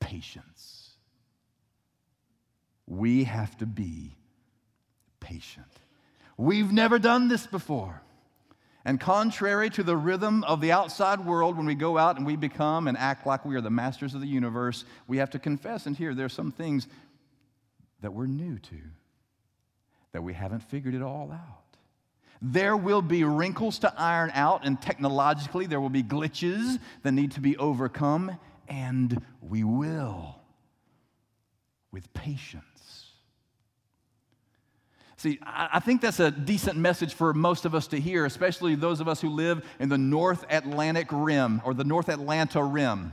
patience 0.00 0.79
we 2.90 3.24
have 3.24 3.56
to 3.58 3.66
be 3.66 4.16
patient. 5.20 5.64
We've 6.36 6.72
never 6.72 6.98
done 6.98 7.28
this 7.28 7.46
before. 7.46 8.02
And 8.84 8.98
contrary 8.98 9.70
to 9.70 9.82
the 9.82 9.96
rhythm 9.96 10.42
of 10.44 10.60
the 10.60 10.72
outside 10.72 11.24
world, 11.24 11.56
when 11.56 11.66
we 11.66 11.74
go 11.76 11.96
out 11.96 12.16
and 12.16 12.26
we 12.26 12.34
become 12.34 12.88
and 12.88 12.98
act 12.98 13.26
like 13.26 13.44
we 13.44 13.54
are 13.54 13.60
the 13.60 13.70
masters 13.70 14.14
of 14.14 14.20
the 14.20 14.26
universe, 14.26 14.84
we 15.06 15.18
have 15.18 15.30
to 15.30 15.38
confess 15.38 15.86
and 15.86 15.96
hear 15.96 16.14
there 16.14 16.26
are 16.26 16.30
some 16.30 16.50
things 16.50 16.88
that 18.00 18.12
we're 18.12 18.26
new 18.26 18.58
to, 18.58 18.80
that 20.12 20.22
we 20.22 20.32
haven't 20.32 20.60
figured 20.60 20.94
it 20.94 21.02
all 21.02 21.30
out. 21.30 21.76
There 22.42 22.76
will 22.76 23.02
be 23.02 23.22
wrinkles 23.22 23.78
to 23.80 23.92
iron 23.96 24.32
out, 24.34 24.64
and 24.64 24.80
technologically, 24.80 25.66
there 25.66 25.80
will 25.80 25.90
be 25.90 26.02
glitches 26.02 26.80
that 27.02 27.12
need 27.12 27.32
to 27.32 27.40
be 27.40 27.56
overcome, 27.58 28.36
and 28.66 29.22
we 29.42 29.62
will 29.62 30.40
with 31.92 32.12
patience. 32.14 32.64
See, 35.20 35.38
I 35.44 35.80
think 35.80 36.00
that's 36.00 36.18
a 36.18 36.30
decent 36.30 36.78
message 36.78 37.12
for 37.12 37.34
most 37.34 37.66
of 37.66 37.74
us 37.74 37.88
to 37.88 38.00
hear, 38.00 38.24
especially 38.24 38.74
those 38.74 39.00
of 39.00 39.06
us 39.06 39.20
who 39.20 39.28
live 39.28 39.62
in 39.78 39.90
the 39.90 39.98
North 39.98 40.46
Atlantic 40.48 41.08
Rim 41.10 41.60
or 41.62 41.74
the 41.74 41.84
North 41.84 42.08
Atlanta 42.08 42.64
Rim. 42.64 43.12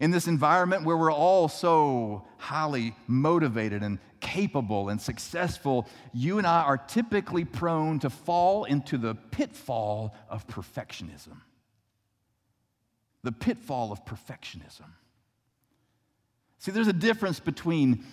In 0.00 0.10
this 0.10 0.26
environment 0.26 0.82
where 0.82 0.96
we're 0.96 1.12
all 1.12 1.46
so 1.46 2.24
highly 2.38 2.92
motivated 3.06 3.84
and 3.84 4.00
capable 4.18 4.88
and 4.88 5.00
successful, 5.00 5.86
you 6.12 6.38
and 6.38 6.46
I 6.46 6.62
are 6.62 6.76
typically 6.76 7.44
prone 7.44 8.00
to 8.00 8.10
fall 8.10 8.64
into 8.64 8.98
the 8.98 9.14
pitfall 9.14 10.16
of 10.28 10.44
perfectionism. 10.48 11.36
The 13.22 13.30
pitfall 13.30 13.92
of 13.92 14.04
perfectionism. 14.04 14.90
See, 16.58 16.72
there's 16.72 16.88
a 16.88 16.92
difference 16.92 17.38
between 17.38 18.04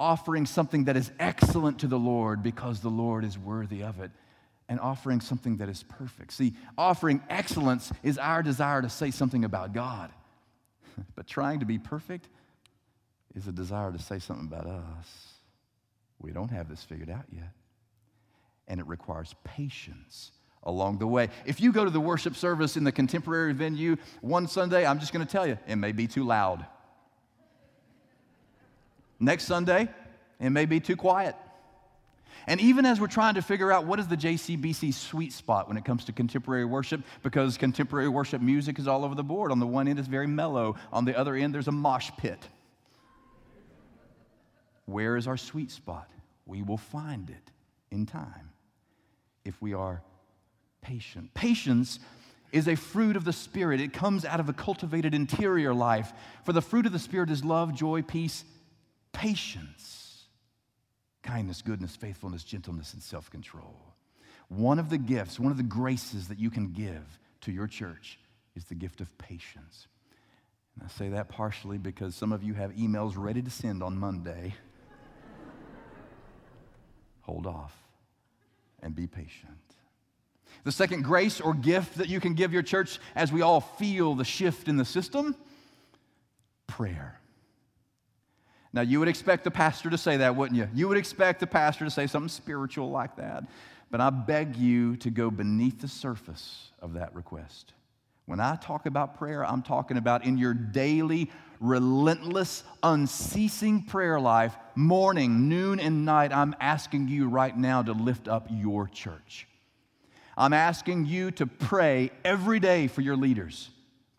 offering 0.00 0.46
something 0.46 0.86
that 0.86 0.96
is 0.96 1.12
excellent 1.20 1.80
to 1.80 1.86
the 1.86 1.98
Lord 1.98 2.42
because 2.42 2.80
the 2.80 2.88
Lord 2.88 3.22
is 3.22 3.38
worthy 3.38 3.82
of 3.82 4.00
it, 4.00 4.10
and 4.68 4.80
offering 4.80 5.20
something 5.20 5.58
that 5.58 5.68
is 5.68 5.82
perfect. 5.82 6.32
See, 6.32 6.54
offering 6.78 7.22
excellence 7.28 7.92
is 8.02 8.16
our 8.16 8.42
desire 8.42 8.80
to 8.80 8.88
say 8.88 9.10
something 9.10 9.44
about 9.44 9.74
God, 9.74 10.10
but 11.14 11.26
trying 11.26 11.60
to 11.60 11.66
be 11.66 11.78
perfect 11.78 12.28
is 13.34 13.46
a 13.46 13.52
desire 13.52 13.92
to 13.92 13.98
say 13.98 14.18
something 14.18 14.46
about 14.46 14.66
us. 14.66 15.34
We 16.18 16.32
don't 16.32 16.50
have 16.50 16.68
this 16.68 16.82
figured 16.82 17.10
out 17.10 17.24
yet. 17.32 17.52
And 18.68 18.80
it 18.80 18.86
requires 18.86 19.34
patience 19.44 20.32
along 20.62 20.98
the 20.98 21.06
way. 21.06 21.28
If 21.44 21.60
you 21.60 21.72
go 21.72 21.84
to 21.84 21.90
the 21.90 22.00
worship 22.00 22.36
service 22.36 22.76
in 22.76 22.84
the 22.84 22.92
contemporary 22.92 23.52
venue 23.52 23.96
one 24.20 24.46
Sunday, 24.46 24.86
I'm 24.86 25.00
just 25.00 25.12
going 25.12 25.26
to 25.26 25.30
tell 25.30 25.46
you, 25.46 25.58
it 25.66 25.76
may 25.76 25.92
be 25.92 26.06
too 26.06 26.24
loud. 26.24 26.64
Next 29.20 29.44
Sunday, 29.44 29.88
it 30.40 30.50
may 30.50 30.64
be 30.64 30.80
too 30.80 30.96
quiet. 30.96 31.36
And 32.46 32.58
even 32.60 32.86
as 32.86 32.98
we're 32.98 33.06
trying 33.06 33.34
to 33.34 33.42
figure 33.42 33.70
out 33.70 33.84
what 33.84 34.00
is 34.00 34.08
the 34.08 34.16
JCBC 34.16 34.94
sweet 34.94 35.32
spot 35.34 35.68
when 35.68 35.76
it 35.76 35.84
comes 35.84 36.06
to 36.06 36.12
contemporary 36.12 36.64
worship, 36.64 37.02
because 37.22 37.58
contemporary 37.58 38.08
worship 38.08 38.40
music 38.40 38.78
is 38.78 38.88
all 38.88 39.04
over 39.04 39.14
the 39.14 39.22
board. 39.22 39.52
On 39.52 39.58
the 39.58 39.66
one 39.66 39.86
end, 39.86 39.98
it's 39.98 40.08
very 40.08 40.26
mellow, 40.26 40.76
on 40.90 41.04
the 41.04 41.16
other 41.16 41.34
end, 41.34 41.54
there's 41.54 41.68
a 41.68 41.72
mosh 41.72 42.10
pit. 42.16 42.48
Where 44.86 45.16
is 45.16 45.26
our 45.26 45.36
sweet 45.36 45.70
spot? 45.70 46.10
We 46.46 46.62
will 46.62 46.78
find 46.78 47.28
it 47.28 47.52
in 47.90 48.06
time 48.06 48.50
if 49.44 49.60
we 49.60 49.74
are 49.74 50.02
patient. 50.80 51.32
Patience 51.34 52.00
is 52.52 52.66
a 52.66 52.74
fruit 52.74 53.14
of 53.14 53.24
the 53.24 53.32
Spirit, 53.32 53.80
it 53.80 53.92
comes 53.92 54.24
out 54.24 54.40
of 54.40 54.48
a 54.48 54.52
cultivated 54.52 55.14
interior 55.14 55.72
life. 55.72 56.12
For 56.44 56.52
the 56.52 56.62
fruit 56.62 56.86
of 56.86 56.92
the 56.92 56.98
Spirit 56.98 57.30
is 57.30 57.44
love, 57.44 57.74
joy, 57.74 58.02
peace, 58.02 58.44
patience, 59.12 60.24
kindness, 61.22 61.62
goodness, 61.62 61.96
faithfulness, 61.96 62.44
gentleness, 62.44 62.94
and 62.94 63.02
self 63.02 63.30
control. 63.30 63.76
One 64.48 64.78
of 64.78 64.90
the 64.90 64.98
gifts, 64.98 65.38
one 65.38 65.52
of 65.52 65.56
the 65.56 65.62
graces 65.62 66.28
that 66.28 66.38
you 66.38 66.50
can 66.50 66.72
give 66.72 67.18
to 67.42 67.52
your 67.52 67.66
church 67.66 68.18
is 68.56 68.64
the 68.64 68.74
gift 68.74 69.00
of 69.00 69.16
patience. 69.18 69.86
And 70.74 70.84
I 70.84 70.88
say 70.88 71.08
that 71.10 71.28
partially 71.28 71.78
because 71.78 72.14
some 72.14 72.32
of 72.32 72.42
you 72.42 72.54
have 72.54 72.72
emails 72.72 73.14
ready 73.16 73.42
to 73.42 73.50
send 73.50 73.82
on 73.82 73.96
Monday. 73.96 74.54
Hold 77.22 77.46
off 77.46 77.76
and 78.82 78.94
be 78.94 79.06
patient. 79.06 79.52
The 80.64 80.72
second 80.72 81.02
grace 81.02 81.40
or 81.40 81.54
gift 81.54 81.96
that 81.98 82.08
you 82.08 82.20
can 82.20 82.34
give 82.34 82.52
your 82.52 82.62
church 82.62 82.98
as 83.14 83.32
we 83.32 83.42
all 83.42 83.60
feel 83.60 84.14
the 84.14 84.24
shift 84.24 84.68
in 84.68 84.76
the 84.76 84.84
system 84.84 85.36
prayer. 86.66 87.19
Now, 88.72 88.82
you 88.82 89.00
would 89.00 89.08
expect 89.08 89.44
the 89.44 89.50
pastor 89.50 89.90
to 89.90 89.98
say 89.98 90.18
that, 90.18 90.36
wouldn't 90.36 90.56
you? 90.56 90.68
You 90.72 90.86
would 90.88 90.98
expect 90.98 91.40
the 91.40 91.46
pastor 91.46 91.84
to 91.84 91.90
say 91.90 92.06
something 92.06 92.28
spiritual 92.28 92.90
like 92.90 93.16
that. 93.16 93.44
But 93.90 94.00
I 94.00 94.10
beg 94.10 94.54
you 94.56 94.96
to 94.98 95.10
go 95.10 95.30
beneath 95.30 95.80
the 95.80 95.88
surface 95.88 96.70
of 96.80 96.94
that 96.94 97.14
request. 97.14 97.72
When 98.26 98.38
I 98.38 98.54
talk 98.54 98.86
about 98.86 99.18
prayer, 99.18 99.44
I'm 99.44 99.62
talking 99.62 99.96
about 99.96 100.24
in 100.24 100.38
your 100.38 100.54
daily, 100.54 101.32
relentless, 101.58 102.62
unceasing 102.80 103.82
prayer 103.82 104.20
life, 104.20 104.56
morning, 104.76 105.48
noon, 105.48 105.80
and 105.80 106.04
night, 106.04 106.32
I'm 106.32 106.54
asking 106.60 107.08
you 107.08 107.28
right 107.28 107.56
now 107.56 107.82
to 107.82 107.92
lift 107.92 108.28
up 108.28 108.46
your 108.48 108.86
church. 108.86 109.48
I'm 110.36 110.52
asking 110.52 111.06
you 111.06 111.32
to 111.32 111.46
pray 111.46 112.12
every 112.24 112.60
day 112.60 112.86
for 112.86 113.00
your 113.00 113.16
leaders. 113.16 113.68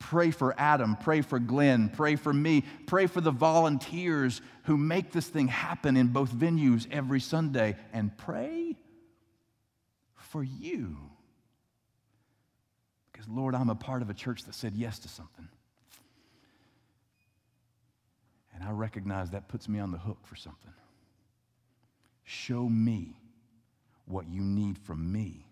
Pray 0.01 0.31
for 0.31 0.55
Adam, 0.57 0.95
pray 0.95 1.21
for 1.21 1.37
Glenn, 1.37 1.87
pray 1.87 2.15
for 2.15 2.33
me, 2.33 2.63
pray 2.87 3.05
for 3.05 3.21
the 3.21 3.29
volunteers 3.29 4.41
who 4.63 4.75
make 4.75 5.11
this 5.11 5.27
thing 5.27 5.47
happen 5.47 5.95
in 5.95 6.07
both 6.07 6.31
venues 6.31 6.87
every 6.91 7.19
Sunday, 7.19 7.75
and 7.93 8.17
pray 8.17 8.75
for 10.15 10.43
you. 10.43 10.97
Because, 13.11 13.27
Lord, 13.29 13.53
I'm 13.53 13.69
a 13.69 13.75
part 13.75 14.01
of 14.01 14.09
a 14.09 14.13
church 14.15 14.43
that 14.45 14.55
said 14.55 14.73
yes 14.75 14.97
to 14.99 15.07
something. 15.07 15.47
And 18.55 18.63
I 18.63 18.71
recognize 18.71 19.29
that 19.29 19.49
puts 19.49 19.69
me 19.69 19.79
on 19.79 19.91
the 19.91 19.99
hook 19.99 20.25
for 20.25 20.35
something. 20.35 20.73
Show 22.23 22.67
me 22.67 23.15
what 24.05 24.27
you 24.27 24.41
need 24.41 24.79
from 24.79 25.11
me 25.11 25.45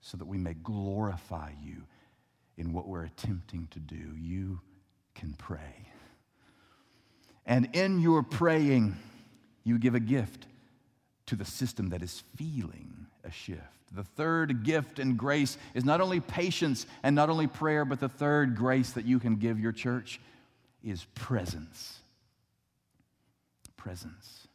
so 0.00 0.16
that 0.16 0.26
we 0.26 0.38
may 0.38 0.54
glorify 0.54 1.50
you 1.62 1.82
in 2.56 2.72
what 2.72 2.88
we're 2.88 3.04
attempting 3.04 3.68
to 3.70 3.78
do. 3.78 4.14
You 4.16 4.60
can 5.14 5.34
pray. 5.34 5.88
And 7.44 7.68
in 7.74 8.00
your 8.00 8.22
praying, 8.22 8.96
you 9.64 9.78
give 9.78 9.94
a 9.94 10.00
gift 10.00 10.46
to 11.26 11.36
the 11.36 11.44
system 11.44 11.90
that 11.90 12.02
is 12.02 12.22
feeling 12.36 13.06
a 13.24 13.30
shift. 13.30 13.60
The 13.92 14.02
third 14.02 14.64
gift 14.64 14.98
and 14.98 15.16
grace 15.16 15.56
is 15.74 15.84
not 15.84 16.00
only 16.00 16.20
patience 16.20 16.86
and 17.02 17.14
not 17.14 17.30
only 17.30 17.46
prayer, 17.46 17.84
but 17.84 18.00
the 18.00 18.08
third 18.08 18.56
grace 18.56 18.90
that 18.90 19.04
you 19.04 19.18
can 19.18 19.36
give 19.36 19.60
your 19.60 19.72
church 19.72 20.20
is 20.82 21.04
presence. 21.14 22.00
Presence. 23.76 24.48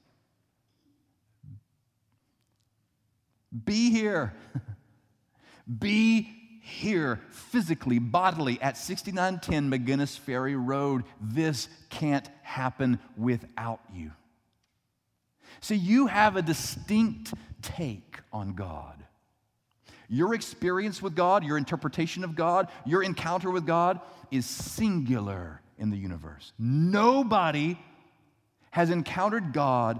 Be 3.65 3.91
here. 3.91 4.33
Be 5.79 6.40
here 6.61 7.19
physically, 7.31 7.99
bodily 7.99 8.61
at 8.61 8.77
6910 8.77 9.69
McGinnis 9.69 10.17
Ferry 10.17 10.55
Road. 10.55 11.03
This 11.19 11.67
can't 11.89 12.29
happen 12.43 12.99
without 13.17 13.81
you. 13.93 14.11
See, 15.59 15.75
you 15.75 16.07
have 16.07 16.37
a 16.37 16.41
distinct 16.41 17.33
take 17.61 18.19
on 18.31 18.53
God. 18.53 19.03
Your 20.07 20.33
experience 20.33 21.01
with 21.01 21.15
God, 21.15 21.43
your 21.43 21.57
interpretation 21.57 22.23
of 22.23 22.35
God, 22.35 22.67
your 22.85 23.03
encounter 23.03 23.49
with 23.49 23.65
God 23.65 23.99
is 24.29 24.45
singular 24.45 25.61
in 25.77 25.89
the 25.89 25.97
universe. 25.97 26.53
Nobody 26.59 27.77
has 28.71 28.89
encountered 28.89 29.51
God 29.51 29.99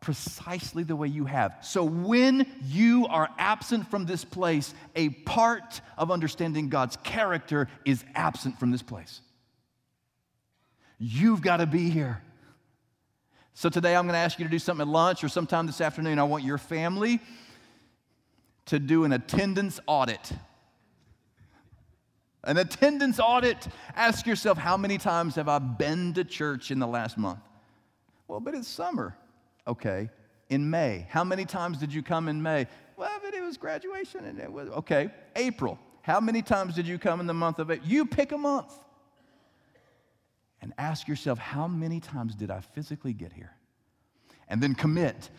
precisely 0.00 0.82
the 0.82 0.94
way 0.94 1.08
you 1.08 1.24
have. 1.24 1.56
So 1.62 1.82
when 1.82 2.46
you 2.64 3.06
are 3.08 3.28
absent 3.38 3.90
from 3.90 4.06
this 4.06 4.24
place, 4.24 4.74
a 4.94 5.08
part 5.08 5.80
of 5.96 6.10
understanding 6.10 6.68
God's 6.68 6.96
character 6.98 7.68
is 7.84 8.04
absent 8.14 8.58
from 8.58 8.70
this 8.70 8.82
place. 8.82 9.20
You've 10.98 11.42
got 11.42 11.58
to 11.58 11.66
be 11.66 11.90
here. 11.90 12.22
So 13.54 13.68
today 13.68 13.96
I'm 13.96 14.04
going 14.04 14.14
to 14.14 14.18
ask 14.18 14.38
you 14.38 14.44
to 14.44 14.50
do 14.50 14.58
something 14.58 14.86
at 14.86 14.88
lunch 14.88 15.24
or 15.24 15.28
sometime 15.28 15.66
this 15.66 15.80
afternoon. 15.80 16.18
I 16.18 16.24
want 16.24 16.44
your 16.44 16.58
family 16.58 17.20
to 18.66 18.78
do 18.78 19.04
an 19.04 19.12
attendance 19.12 19.80
audit. 19.86 20.32
An 22.44 22.58
attendance 22.58 23.18
audit. 23.18 23.66
Ask 23.94 24.26
yourself, 24.26 24.58
how 24.58 24.76
many 24.76 24.98
times 24.98 25.34
have 25.36 25.48
I 25.48 25.58
been 25.58 26.12
to 26.14 26.24
church 26.24 26.70
in 26.70 26.78
the 26.78 26.86
last 26.86 27.16
month? 27.18 27.40
Well, 28.28 28.40
but 28.40 28.54
it's 28.54 28.68
summer. 28.68 29.16
Okay. 29.66 30.10
In 30.48 30.70
May. 30.70 31.06
How 31.10 31.24
many 31.24 31.44
times 31.44 31.78
did 31.78 31.92
you 31.92 32.02
come 32.02 32.28
in 32.28 32.42
May? 32.42 32.66
Well, 32.96 33.18
but 33.22 33.34
it 33.34 33.42
was 33.42 33.56
graduation 33.56 34.24
and 34.24 34.38
it 34.38 34.52
was, 34.52 34.68
okay. 34.70 35.10
April. 35.34 35.78
How 36.02 36.20
many 36.20 36.40
times 36.40 36.74
did 36.74 36.86
you 36.86 36.98
come 36.98 37.20
in 37.20 37.26
the 37.26 37.34
month 37.34 37.58
of 37.58 37.70
April? 37.70 37.88
You 37.88 38.06
pick 38.06 38.32
a 38.32 38.38
month. 38.38 38.72
And 40.62 40.72
ask 40.78 41.06
yourself, 41.06 41.38
how 41.38 41.68
many 41.68 42.00
times 42.00 42.34
did 42.34 42.50
I 42.50 42.60
physically 42.60 43.12
get 43.12 43.32
here? 43.32 43.52
And 44.48 44.62
then 44.62 44.74
commit 44.74 45.30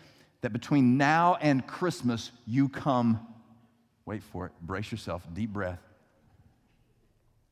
that 0.42 0.52
between 0.52 0.96
now 0.96 1.36
and 1.40 1.66
Christmas, 1.66 2.30
you 2.46 2.68
come, 2.68 3.26
wait 4.06 4.22
for 4.22 4.46
it, 4.46 4.52
brace 4.62 4.92
yourself, 4.92 5.26
deep 5.32 5.52
breath, 5.52 5.80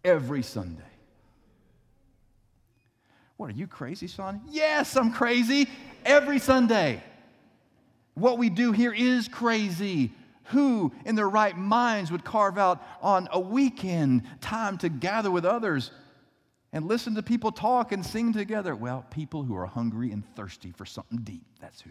every 0.05 0.43
Sunday. 0.43 0.83
What, 3.37 3.51
are 3.51 3.55
you 3.55 3.67
crazy, 3.67 4.07
son? 4.07 4.41
Yes, 4.49 4.97
I'm 4.97 5.13
crazy 5.13 5.69
every 6.05 6.39
Sunday. 6.39 7.03
What 8.15 8.39
we 8.39 8.49
do 8.49 8.73
here 8.73 8.95
is 8.95 9.29
crazy. 9.29 10.13
Who 10.51 10.93
in 11.05 11.17
their 11.17 11.29
right 11.29 11.57
minds 11.57 12.11
would 12.11 12.25
carve 12.25 12.57
out 12.57 12.83
on 13.03 13.29
a 13.33 13.41
weekend 13.41 14.23
time 14.41 14.79
to 14.79 14.89
gather 14.89 15.31
with 15.31 15.45
others 15.45 15.91
and 16.73 16.87
listen 16.87 17.15
to 17.17 17.23
people 17.23 17.53
talk 17.53 17.93
and 17.93 18.07
sing 18.07 18.33
together? 18.33 18.75
Well, 18.75 19.05
people 19.11 19.43
who 19.43 19.55
are 19.57 19.67
hungry 19.67 20.13
and 20.13 20.25
thirsty 20.35 20.73
for 20.73 20.87
something 20.87 21.19
deep. 21.19 21.45
That's 21.61 21.81
who. 21.83 21.91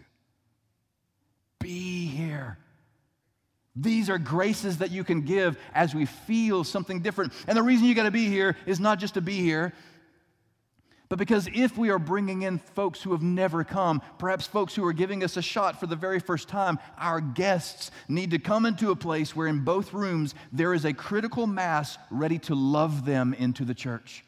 Be 1.60 2.06
here. 2.06 2.58
These 3.76 4.08
are 4.08 4.18
graces 4.18 4.78
that 4.78 4.90
you 4.90 5.04
can 5.04 5.20
give 5.20 5.58
as 5.74 5.94
we 5.94 6.06
feel 6.06 6.64
something 6.64 7.02
different. 7.02 7.34
And 7.46 7.56
the 7.56 7.62
reason 7.62 7.86
you 7.86 7.94
got 7.94 8.04
to 8.04 8.10
be 8.10 8.26
here 8.26 8.56
is 8.64 8.80
not 8.80 8.98
just 8.98 9.14
to 9.14 9.20
be 9.20 9.36
here, 9.36 9.74
but 11.08 11.18
because 11.18 11.48
if 11.54 11.78
we 11.78 11.90
are 11.90 11.98
bringing 11.98 12.42
in 12.42 12.58
folks 12.58 13.02
who 13.02 13.12
have 13.12 13.22
never 13.22 13.62
come, 13.62 14.02
perhaps 14.18 14.46
folks 14.46 14.74
who 14.74 14.84
are 14.84 14.92
giving 14.92 15.22
us 15.22 15.36
a 15.36 15.42
shot 15.42 15.78
for 15.78 15.86
the 15.86 15.94
very 15.94 16.18
first 16.18 16.48
time, 16.48 16.78
our 16.98 17.20
guests 17.20 17.90
need 18.08 18.32
to 18.32 18.38
come 18.38 18.66
into 18.66 18.90
a 18.90 18.96
place 18.96 19.36
where 19.36 19.46
in 19.46 19.60
both 19.60 19.92
rooms 19.92 20.34
there 20.52 20.74
is 20.74 20.84
a 20.84 20.92
critical 20.92 21.46
mass 21.46 21.96
ready 22.10 22.38
to 22.40 22.54
love 22.54 23.04
them 23.04 23.34
into 23.34 23.64
the 23.64 23.74
church, 23.74 24.24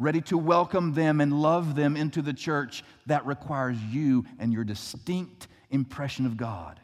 ready 0.00 0.20
to 0.22 0.36
welcome 0.36 0.94
them 0.94 1.20
and 1.20 1.40
love 1.40 1.76
them 1.76 1.96
into 1.96 2.22
the 2.22 2.34
church, 2.34 2.82
that 3.06 3.24
requires 3.24 3.78
you 3.90 4.24
and 4.40 4.52
your 4.52 4.64
distinct 4.64 5.46
impression 5.70 6.26
of 6.26 6.36
God. 6.36 6.80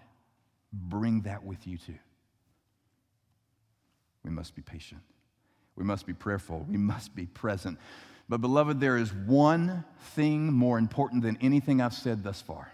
Bring 0.72 1.22
that 1.22 1.42
with 1.42 1.66
you 1.66 1.78
too. 1.78 1.98
We 4.24 4.30
must 4.30 4.54
be 4.54 4.62
patient. 4.62 5.00
We 5.74 5.84
must 5.84 6.06
be 6.06 6.12
prayerful. 6.12 6.66
We 6.68 6.76
must 6.76 7.14
be 7.14 7.26
present. 7.26 7.78
But, 8.28 8.40
beloved, 8.40 8.80
there 8.80 8.98
is 8.98 9.12
one 9.12 9.84
thing 10.14 10.52
more 10.52 10.78
important 10.78 11.22
than 11.22 11.38
anything 11.40 11.80
I've 11.80 11.94
said 11.94 12.22
thus 12.22 12.42
far. 12.42 12.72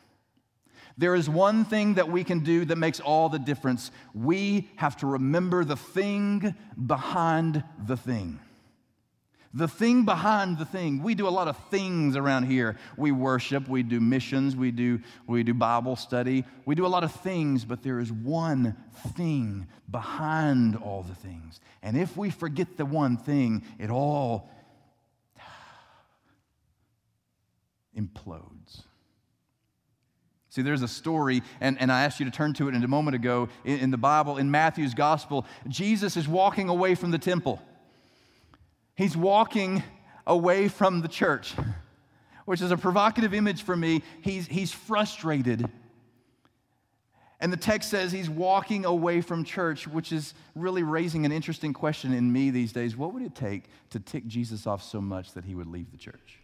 There 0.97 1.15
is 1.15 1.29
one 1.29 1.65
thing 1.65 1.95
that 1.95 2.09
we 2.09 2.23
can 2.23 2.41
do 2.41 2.65
that 2.67 2.77
makes 2.77 3.01
all 3.01 3.29
the 3.29 3.39
difference. 3.39 3.91
We 4.15 4.71
have 4.77 4.97
to 4.99 5.07
remember 5.07 5.65
the 5.65 5.77
thing 5.77 6.55
behind 6.87 7.65
the 7.85 7.97
thing. 7.97 8.39
The 9.53 9.69
thing 9.69 10.05
behind 10.05 10.59
the 10.59 10.65
thing. 10.65 11.03
We 11.03 11.15
do 11.15 11.29
a 11.29 11.31
lot 11.31 11.47
of 11.47 11.57
things 11.69 12.17
around 12.17 12.45
here. 12.45 12.77
We 12.97 13.13
worship, 13.13 13.69
we 13.69 13.85
do 13.85 14.01
missions, 14.01 14.57
we 14.57 14.73
do, 14.73 15.01
we 15.29 15.45
do 15.45 15.55
Bible 15.55 15.95
study, 15.95 16.45
we 16.65 16.75
do 16.75 16.85
a 16.85 16.89
lot 16.89 17.05
of 17.05 17.13
things, 17.13 17.65
but 17.65 17.81
there 17.81 18.01
is 18.01 18.11
one 18.11 18.77
thing 19.17 19.69
behind 19.89 20.75
all 20.75 21.05
the 21.05 21.15
things. 21.15 21.61
And 21.85 21.97
if 21.97 22.17
we 22.17 22.31
forget 22.31 22.77
the 22.77 22.85
one 22.85 23.17
thing, 23.17 23.63
it 23.79 23.91
all 23.91 24.51
implodes. 28.07 28.83
See, 30.55 30.63
there's 30.63 30.83
a 30.83 30.89
story, 30.89 31.43
and, 31.61 31.81
and 31.81 31.91
I 31.91 32.05
asked 32.05 32.21
you 32.21 32.27
to 32.27 32.31
turn 32.31 32.53
to 32.55 32.69
it 32.69 32.77
in 32.77 32.85
a 32.85 32.89
moment 32.89 33.17
ago 33.17 33.49
in, 33.65 33.81
in 33.81 33.91
the 33.91 33.99
Bible, 33.99 34.37
in 34.37 34.53
Matthew's 34.53 34.95
gospel. 34.95 35.47
Jesus 35.67 36.17
is 36.17 36.29
walking 36.29 36.69
away 36.69 36.95
from 36.95 37.11
the 37.11 37.19
temple. 37.19 37.61
He's 38.95 39.17
walking 39.17 39.83
away 40.27 40.69
from 40.69 41.01
the 41.01 41.09
church, 41.09 41.55
which 42.45 42.61
is 42.61 42.71
a 42.71 42.77
provocative 42.77 43.35
image 43.35 43.65
for 43.65 43.77
me. 43.77 44.05
He's, 44.23 44.47
he's 44.47 44.71
frustrated. 44.71 45.69
And 47.41 47.53
the 47.53 47.57
text 47.57 47.91
says 47.91 48.13
he's 48.13 48.31
walking 48.31 48.85
away 48.85 49.23
from 49.23 49.43
church, 49.43 49.89
which 49.89 50.13
is 50.13 50.35
really 50.55 50.85
raising 50.85 51.27
an 51.27 51.33
interesting 51.33 51.73
question 51.73 52.13
in 52.13 52.33
me 52.33 52.51
these 52.51 52.73
days. 52.73 52.97
What 52.97 53.13
would 53.13 53.25
it 53.25 53.35
take 53.35 53.65
to 53.91 53.99
tick 53.99 54.27
Jesus 54.29 54.69
off 54.69 54.85
so 54.85 55.01
much 55.01 55.33
that 55.33 55.45
he 55.45 55.57
would 55.57 55.67
leave 55.67 55.91
the 55.91 55.99
church? 55.99 56.39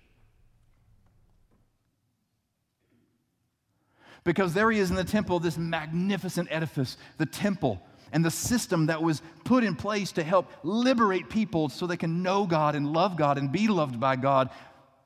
Because 4.24 4.54
there 4.54 4.70
he 4.70 4.78
is 4.78 4.90
in 4.90 4.96
the 4.96 5.04
temple, 5.04 5.40
this 5.40 5.56
magnificent 5.56 6.48
edifice, 6.50 6.96
the 7.18 7.26
temple 7.26 7.80
and 8.12 8.24
the 8.24 8.30
system 8.30 8.86
that 8.86 9.02
was 9.02 9.22
put 9.44 9.64
in 9.64 9.74
place 9.76 10.12
to 10.12 10.22
help 10.22 10.50
liberate 10.62 11.30
people 11.30 11.68
so 11.68 11.86
they 11.86 11.96
can 11.96 12.22
know 12.22 12.46
God 12.46 12.74
and 12.74 12.92
love 12.92 13.16
God 13.16 13.38
and 13.38 13.52
be 13.52 13.68
loved 13.68 14.00
by 14.00 14.16
God. 14.16 14.50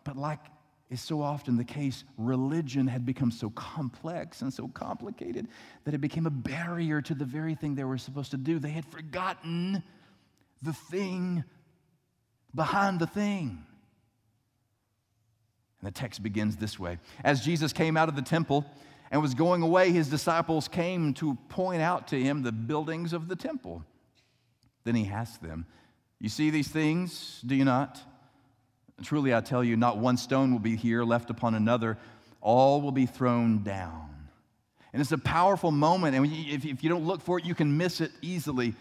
But 0.05 0.17
like 0.17 0.41
is 0.91 1.01
so 1.01 1.23
often 1.23 1.57
the 1.57 1.65
case, 1.65 2.05
religion 2.17 2.87
had 2.87 3.05
become 3.05 3.31
so 3.31 3.51
complex 3.51 4.43
and 4.43 4.53
so 4.53 4.69
complicated 4.69 5.49
that 5.85 5.95
it 5.95 6.01
became 6.01 6.27
a 6.27 6.31
barrier 6.31 7.01
to 7.03 7.15
the 7.15 7.25
very 7.25 7.55
thing 7.55 7.75
they 7.75 7.85
were 7.85 7.99
supposed 7.99 8.31
to 8.31 8.37
do. 8.37 8.59
They 8.59 8.71
had 8.71 8.85
forgotten 8.87 9.83
the 10.63 10.73
thing 10.73 11.43
behind 12.55 13.01
the 13.01 13.07
thing. 13.07 13.65
And 15.81 15.89
the 15.89 15.91
text 15.91 16.23
begins 16.23 16.57
this 16.57 16.79
way 16.79 16.99
As 17.25 17.45
Jesus 17.45 17.73
came 17.73 17.97
out 17.97 18.09
of 18.09 18.17
the 18.17 18.23
temple, 18.23 18.65
and 19.15 19.23
was 19.23 19.33
going 19.33 19.63
away, 19.63 19.93
his 19.93 20.09
disciples 20.09 20.67
came 20.67 21.15
to 21.15 21.37
point 21.49 21.81
out 21.81 22.09
to 22.09 22.21
him 22.21 22.43
the 22.43 22.51
buildings 22.51 23.13
of 23.13 23.29
the 23.29 23.37
temple. 23.37 23.85
Then 24.83 24.97
he 24.97 25.07
asked 25.07 25.41
them, 25.41 25.67
You 26.19 26.29
see 26.29 26.51
these 26.51 26.67
things, 26.67 27.41
do 27.47 27.55
you 27.55 27.65
not? 27.65 28.03
Truly, 29.05 29.33
I 29.33 29.41
tell 29.41 29.63
you, 29.63 29.77
not 29.77 29.99
one 29.99 30.17
stone 30.17 30.51
will 30.51 30.59
be 30.59 30.75
here 30.75 31.05
left 31.05 31.31
upon 31.31 31.55
another, 31.55 31.97
all 32.41 32.83
will 32.83 32.91
be 32.91 33.07
thrown 33.07 33.63
down. 33.63 34.11
And 34.93 35.01
it's 35.01 35.13
a 35.13 35.19
powerful 35.19 35.71
moment, 35.71 36.17
and 36.17 36.27
if 36.27 36.83
you 36.83 36.89
don't 36.91 37.07
look 37.07 37.23
for 37.23 37.39
it, 37.39 37.45
you 37.45 37.55
can 37.55 37.77
miss 37.77 38.01
it 38.01 38.11
easily. 38.21 38.75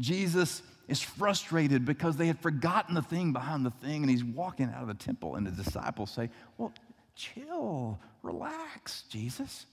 Jesus 0.00 0.60
is 0.88 1.00
frustrated 1.00 1.84
because 1.84 2.16
they 2.16 2.26
had 2.26 2.40
forgotten 2.40 2.96
the 2.96 3.02
thing 3.02 3.32
behind 3.32 3.64
the 3.64 3.70
thing, 3.70 4.02
and 4.02 4.10
he's 4.10 4.24
walking 4.24 4.72
out 4.74 4.82
of 4.82 4.88
the 4.88 4.94
temple, 4.94 5.36
and 5.36 5.46
the 5.46 5.52
disciples 5.52 6.10
say, 6.10 6.30
Well, 6.56 6.72
chill, 7.18 7.98
relax, 8.22 9.02
Jesus. 9.10 9.66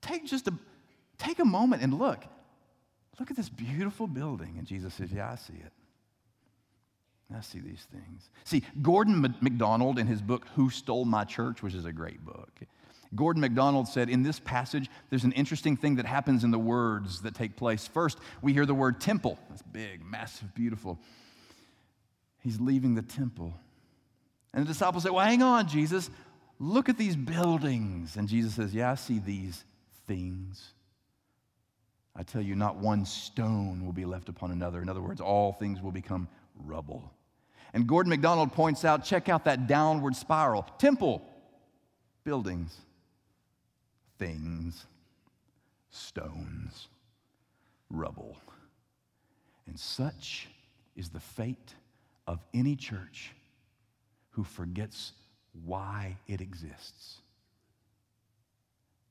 Take 0.00 0.26
just 0.26 0.46
a 0.46 0.54
take 1.18 1.38
a 1.38 1.44
moment 1.44 1.82
and 1.82 1.98
look. 1.98 2.24
Look 3.18 3.30
at 3.30 3.36
this 3.36 3.48
beautiful 3.48 4.06
building. 4.06 4.54
And 4.58 4.66
Jesus 4.66 4.94
says, 4.94 5.10
Yeah, 5.10 5.32
I 5.32 5.36
see 5.36 5.54
it. 5.54 5.72
I 7.34 7.40
see 7.40 7.60
these 7.60 7.86
things. 7.90 8.28
See, 8.44 8.62
Gordon 8.82 9.34
MacDonald, 9.40 9.98
in 9.98 10.06
his 10.06 10.20
book, 10.20 10.46
Who 10.54 10.68
Stole 10.68 11.06
My 11.06 11.24
Church, 11.24 11.62
which 11.62 11.72
is 11.72 11.86
a 11.86 11.92
great 11.92 12.22
book, 12.24 12.50
Gordon 13.14 13.40
MacDonald 13.40 13.88
said, 13.88 14.08
In 14.08 14.22
this 14.22 14.40
passage, 14.40 14.90
there's 15.10 15.24
an 15.24 15.32
interesting 15.32 15.76
thing 15.76 15.96
that 15.96 16.06
happens 16.06 16.44
in 16.44 16.50
the 16.50 16.58
words 16.58 17.22
that 17.22 17.34
take 17.34 17.56
place. 17.56 17.86
First, 17.86 18.18
we 18.40 18.52
hear 18.52 18.66
the 18.66 18.74
word 18.74 19.00
temple. 19.00 19.38
That's 19.48 19.62
big, 19.62 20.04
massive, 20.04 20.54
beautiful. 20.54 20.98
He's 22.40 22.60
leaving 22.60 22.94
the 22.94 23.02
temple. 23.02 23.54
And 24.54 24.64
the 24.64 24.68
disciples 24.68 25.04
say, 25.04 25.10
Well, 25.10 25.24
hang 25.24 25.42
on, 25.42 25.68
Jesus. 25.68 26.10
Look 26.62 26.88
at 26.88 26.96
these 26.96 27.16
buildings. 27.16 28.16
And 28.16 28.28
Jesus 28.28 28.54
says, 28.54 28.72
Yeah, 28.72 28.92
I 28.92 28.94
see 28.94 29.18
these 29.18 29.64
things. 30.06 30.74
I 32.14 32.22
tell 32.22 32.40
you, 32.40 32.54
not 32.54 32.76
one 32.76 33.04
stone 33.04 33.84
will 33.84 33.92
be 33.92 34.04
left 34.04 34.28
upon 34.28 34.52
another. 34.52 34.80
In 34.80 34.88
other 34.88 35.00
words, 35.00 35.20
all 35.20 35.54
things 35.54 35.82
will 35.82 35.90
become 35.90 36.28
rubble. 36.64 37.10
And 37.74 37.88
Gordon 37.88 38.10
MacDonald 38.10 38.52
points 38.52 38.84
out 38.84 39.04
check 39.04 39.28
out 39.28 39.44
that 39.46 39.66
downward 39.66 40.14
spiral 40.14 40.62
temple, 40.78 41.26
buildings, 42.22 42.76
things, 44.20 44.86
stones, 45.90 46.86
rubble. 47.90 48.36
And 49.66 49.76
such 49.76 50.46
is 50.94 51.08
the 51.08 51.18
fate 51.18 51.74
of 52.28 52.38
any 52.54 52.76
church 52.76 53.32
who 54.30 54.44
forgets 54.44 55.12
why 55.64 56.16
it 56.26 56.40
exists. 56.40 57.18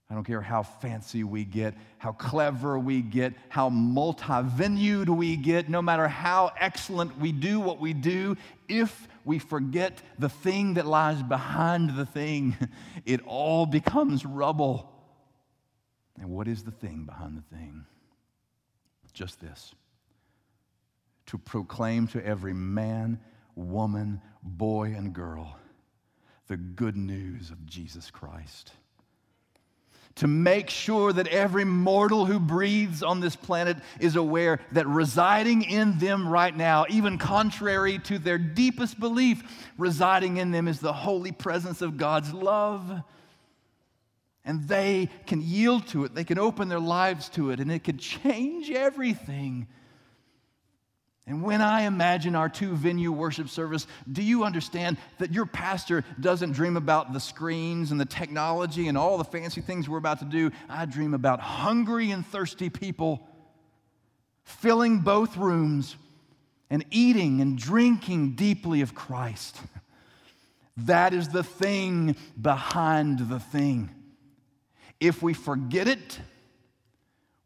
I 0.09 0.13
don't 0.13 0.25
care 0.25 0.41
how 0.41 0.63
fancy 0.63 1.23
we 1.23 1.45
get, 1.45 1.73
how 1.97 2.11
clever 2.11 2.77
we 2.77 3.01
get, 3.01 3.33
how 3.47 3.69
multi 3.69 4.41
venued 4.43 5.07
we 5.07 5.37
get, 5.37 5.69
no 5.69 5.81
matter 5.81 6.05
how 6.05 6.51
excellent 6.59 7.17
we 7.17 7.31
do 7.31 7.61
what 7.61 7.79
we 7.79 7.93
do, 7.93 8.35
if 8.67 9.07
we 9.23 9.39
forget 9.39 10.01
the 10.19 10.27
thing 10.27 10.73
that 10.73 10.85
lies 10.85 11.23
behind 11.23 11.95
the 11.95 12.05
thing, 12.05 12.57
it 13.05 13.21
all 13.25 13.65
becomes 13.65 14.25
rubble. 14.25 14.91
And 16.19 16.29
what 16.29 16.49
is 16.49 16.63
the 16.63 16.71
thing 16.71 17.05
behind 17.05 17.37
the 17.37 17.55
thing? 17.55 17.85
Just 19.13 19.41
this 19.41 19.73
to 21.27 21.37
proclaim 21.37 22.07
to 22.07 22.25
every 22.25 22.53
man, 22.53 23.19
woman, 23.55 24.21
boy, 24.43 24.93
and 24.95 25.13
girl 25.13 25.57
the 26.47 26.57
good 26.57 26.97
news 26.97 27.49
of 27.51 27.65
Jesus 27.65 28.11
Christ. 28.11 28.71
To 30.15 30.27
make 30.27 30.69
sure 30.69 31.13
that 31.13 31.27
every 31.27 31.63
mortal 31.63 32.25
who 32.25 32.39
breathes 32.39 33.01
on 33.01 33.21
this 33.21 33.35
planet 33.35 33.77
is 33.99 34.17
aware 34.17 34.59
that 34.73 34.85
residing 34.85 35.63
in 35.63 35.97
them 35.99 36.27
right 36.27 36.55
now, 36.55 36.85
even 36.89 37.17
contrary 37.17 37.97
to 37.99 38.19
their 38.19 38.37
deepest 38.37 38.99
belief, 38.99 39.41
residing 39.77 40.37
in 40.37 40.51
them 40.51 40.67
is 40.67 40.79
the 40.79 40.91
holy 40.91 41.31
presence 41.31 41.81
of 41.81 41.95
God's 41.95 42.33
love. 42.33 43.03
And 44.43 44.67
they 44.67 45.09
can 45.27 45.41
yield 45.41 45.87
to 45.87 46.03
it, 46.03 46.13
they 46.13 46.25
can 46.25 46.39
open 46.39 46.67
their 46.67 46.79
lives 46.79 47.29
to 47.29 47.51
it, 47.51 47.59
and 47.59 47.71
it 47.71 47.83
can 47.83 47.97
change 47.97 48.69
everything 48.69 49.67
and 51.27 51.43
when 51.43 51.61
I 51.61 51.83
imagine 51.83 52.35
our 52.35 52.49
two 52.49 52.75
venue 52.75 53.11
worship 53.11 53.47
service, 53.47 53.85
do 54.11 54.23
you 54.23 54.43
understand 54.43 54.97
that 55.19 55.31
your 55.31 55.45
pastor 55.45 56.03
doesn't 56.19 56.53
dream 56.53 56.77
about 56.77 57.13
the 57.13 57.19
screens 57.19 57.91
and 57.91 58.01
the 58.01 58.05
technology 58.05 58.87
and 58.87 58.97
all 58.97 59.17
the 59.17 59.23
fancy 59.23 59.61
things 59.61 59.87
we're 59.87 59.99
about 59.99 60.19
to 60.19 60.25
do? 60.25 60.51
I 60.67 60.85
dream 60.85 61.13
about 61.13 61.39
hungry 61.39 62.09
and 62.11 62.25
thirsty 62.25 62.69
people 62.69 63.27
filling 64.43 64.99
both 64.99 65.37
rooms 65.37 65.95
and 66.71 66.83
eating 66.89 67.39
and 67.39 67.57
drinking 67.57 68.31
deeply 68.31 68.81
of 68.81 68.95
Christ. 68.95 69.57
That 70.77 71.13
is 71.13 71.29
the 71.29 71.43
thing 71.43 72.15
behind 72.41 73.29
the 73.29 73.39
thing. 73.39 73.91
If 74.99 75.21
we 75.21 75.33
forget 75.33 75.87
it, 75.87 76.19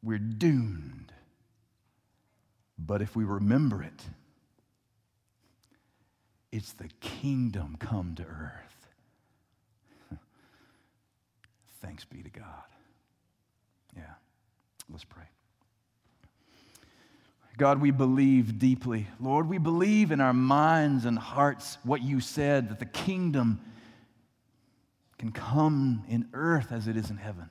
we're 0.01 0.19
doomed. 0.19 1.04
But 2.77 3.01
if 3.01 3.15
we 3.15 3.23
remember 3.23 3.81
it, 3.81 4.03
it's 6.51 6.73
the 6.73 6.89
kingdom 6.99 7.77
come 7.79 8.15
to 8.15 8.23
earth. 8.23 8.87
Thanks 11.81 12.05
be 12.05 12.21
to 12.23 12.29
God. 12.29 12.45
Yeah, 13.95 14.13
let's 14.91 15.03
pray. 15.03 15.23
God, 17.57 17.79
we 17.79 17.91
believe 17.91 18.59
deeply. 18.59 19.07
Lord, 19.19 19.47
we 19.47 19.57
believe 19.57 20.11
in 20.11 20.19
our 20.19 20.33
minds 20.33 21.05
and 21.05 21.17
hearts 21.17 21.77
what 21.83 22.01
you 22.01 22.19
said 22.19 22.69
that 22.69 22.79
the 22.79 22.85
kingdom 22.85 23.61
can 25.17 25.31
come 25.31 26.03
in 26.09 26.27
earth 26.33 26.71
as 26.71 26.87
it 26.87 26.97
is 26.97 27.09
in 27.09 27.15
heaven. 27.15 27.49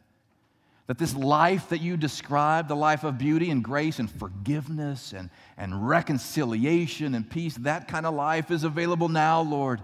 That 0.86 0.98
this 0.98 1.14
life 1.14 1.70
that 1.70 1.80
you 1.80 1.96
describe, 1.96 2.68
the 2.68 2.76
life 2.76 3.04
of 3.04 3.16
beauty 3.16 3.50
and 3.50 3.64
grace 3.64 3.98
and 3.98 4.10
forgiveness 4.10 5.14
and, 5.14 5.30
and 5.56 5.88
reconciliation 5.88 7.14
and 7.14 7.28
peace, 7.28 7.56
that 7.58 7.88
kind 7.88 8.04
of 8.04 8.14
life 8.14 8.50
is 8.50 8.64
available 8.64 9.08
now, 9.08 9.40
Lord. 9.40 9.80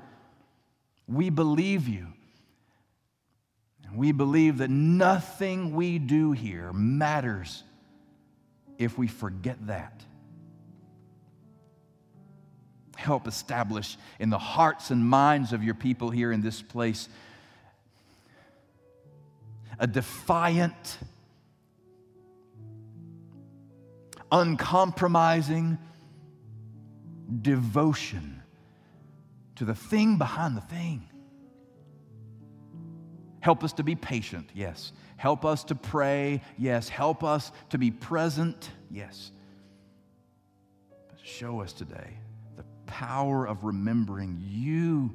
We 1.09 1.31
believe 1.31 1.89
you. 1.89 2.09
We 3.95 4.13
believe 4.13 4.59
that 4.59 4.71
nothing 4.71 5.75
we 5.75 5.99
do 5.99 6.33
here 6.33 6.73
matters 6.73 7.65
if 8.79 8.97
we 8.97 9.09
forget 9.09 9.67
that. 9.67 10.05
Help 12.97 13.27
establish 13.27 13.97
in 14.19 14.31
the 14.31 14.39
hearts 14.39 14.91
and 14.91 15.05
minds 15.05 15.53
of 15.53 15.65
your 15.65 15.75
people 15.75 16.11
here 16.11 16.31
in 16.31 16.43
this 16.43 16.61
place 16.63 17.09
a 19.81 19.87
defiant, 19.87 20.99
uncompromising 24.31 25.79
devotion 27.41 28.43
to 29.57 29.65
the 29.65 29.75
thing 29.75 30.19
behind 30.19 30.55
the 30.57 30.61
thing. 30.61 31.09
Help 33.41 33.65
us 33.65 33.73
to 33.73 33.83
be 33.83 33.97
patient, 33.97 34.51
yes. 34.55 34.93
Help 35.17 35.47
us 35.47 35.65
to 35.65 35.75
pray, 35.75 36.43
yes. 36.59 36.91
Help 36.91 37.25
us 37.25 37.51
to 37.71 37.79
be 37.79 37.91
present, 37.91 38.71
yes. 38.91 39.33
But 41.09 41.19
show 41.23 41.63
us 41.63 41.73
today 41.73 42.19
the 42.59 42.65
power 42.85 43.47
of 43.47 43.65
remembering 43.65 44.39
you 44.47 45.15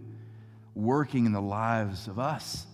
working 0.74 1.28
in 1.28 1.34
the 1.34 1.41
lives 1.41 2.07
of 2.07 2.18
us 2.18 2.66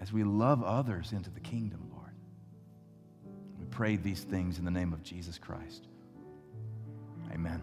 as 0.00 0.12
we 0.12 0.24
love 0.24 0.62
others 0.62 1.12
into 1.12 1.30
the 1.30 1.40
kingdom, 1.40 1.90
Lord. 1.92 2.14
We 3.58 3.66
pray 3.66 3.96
these 3.96 4.22
things 4.22 4.58
in 4.58 4.64
the 4.64 4.70
name 4.70 4.92
of 4.92 5.02
Jesus 5.02 5.38
Christ. 5.38 5.88
Amen. 7.32 7.62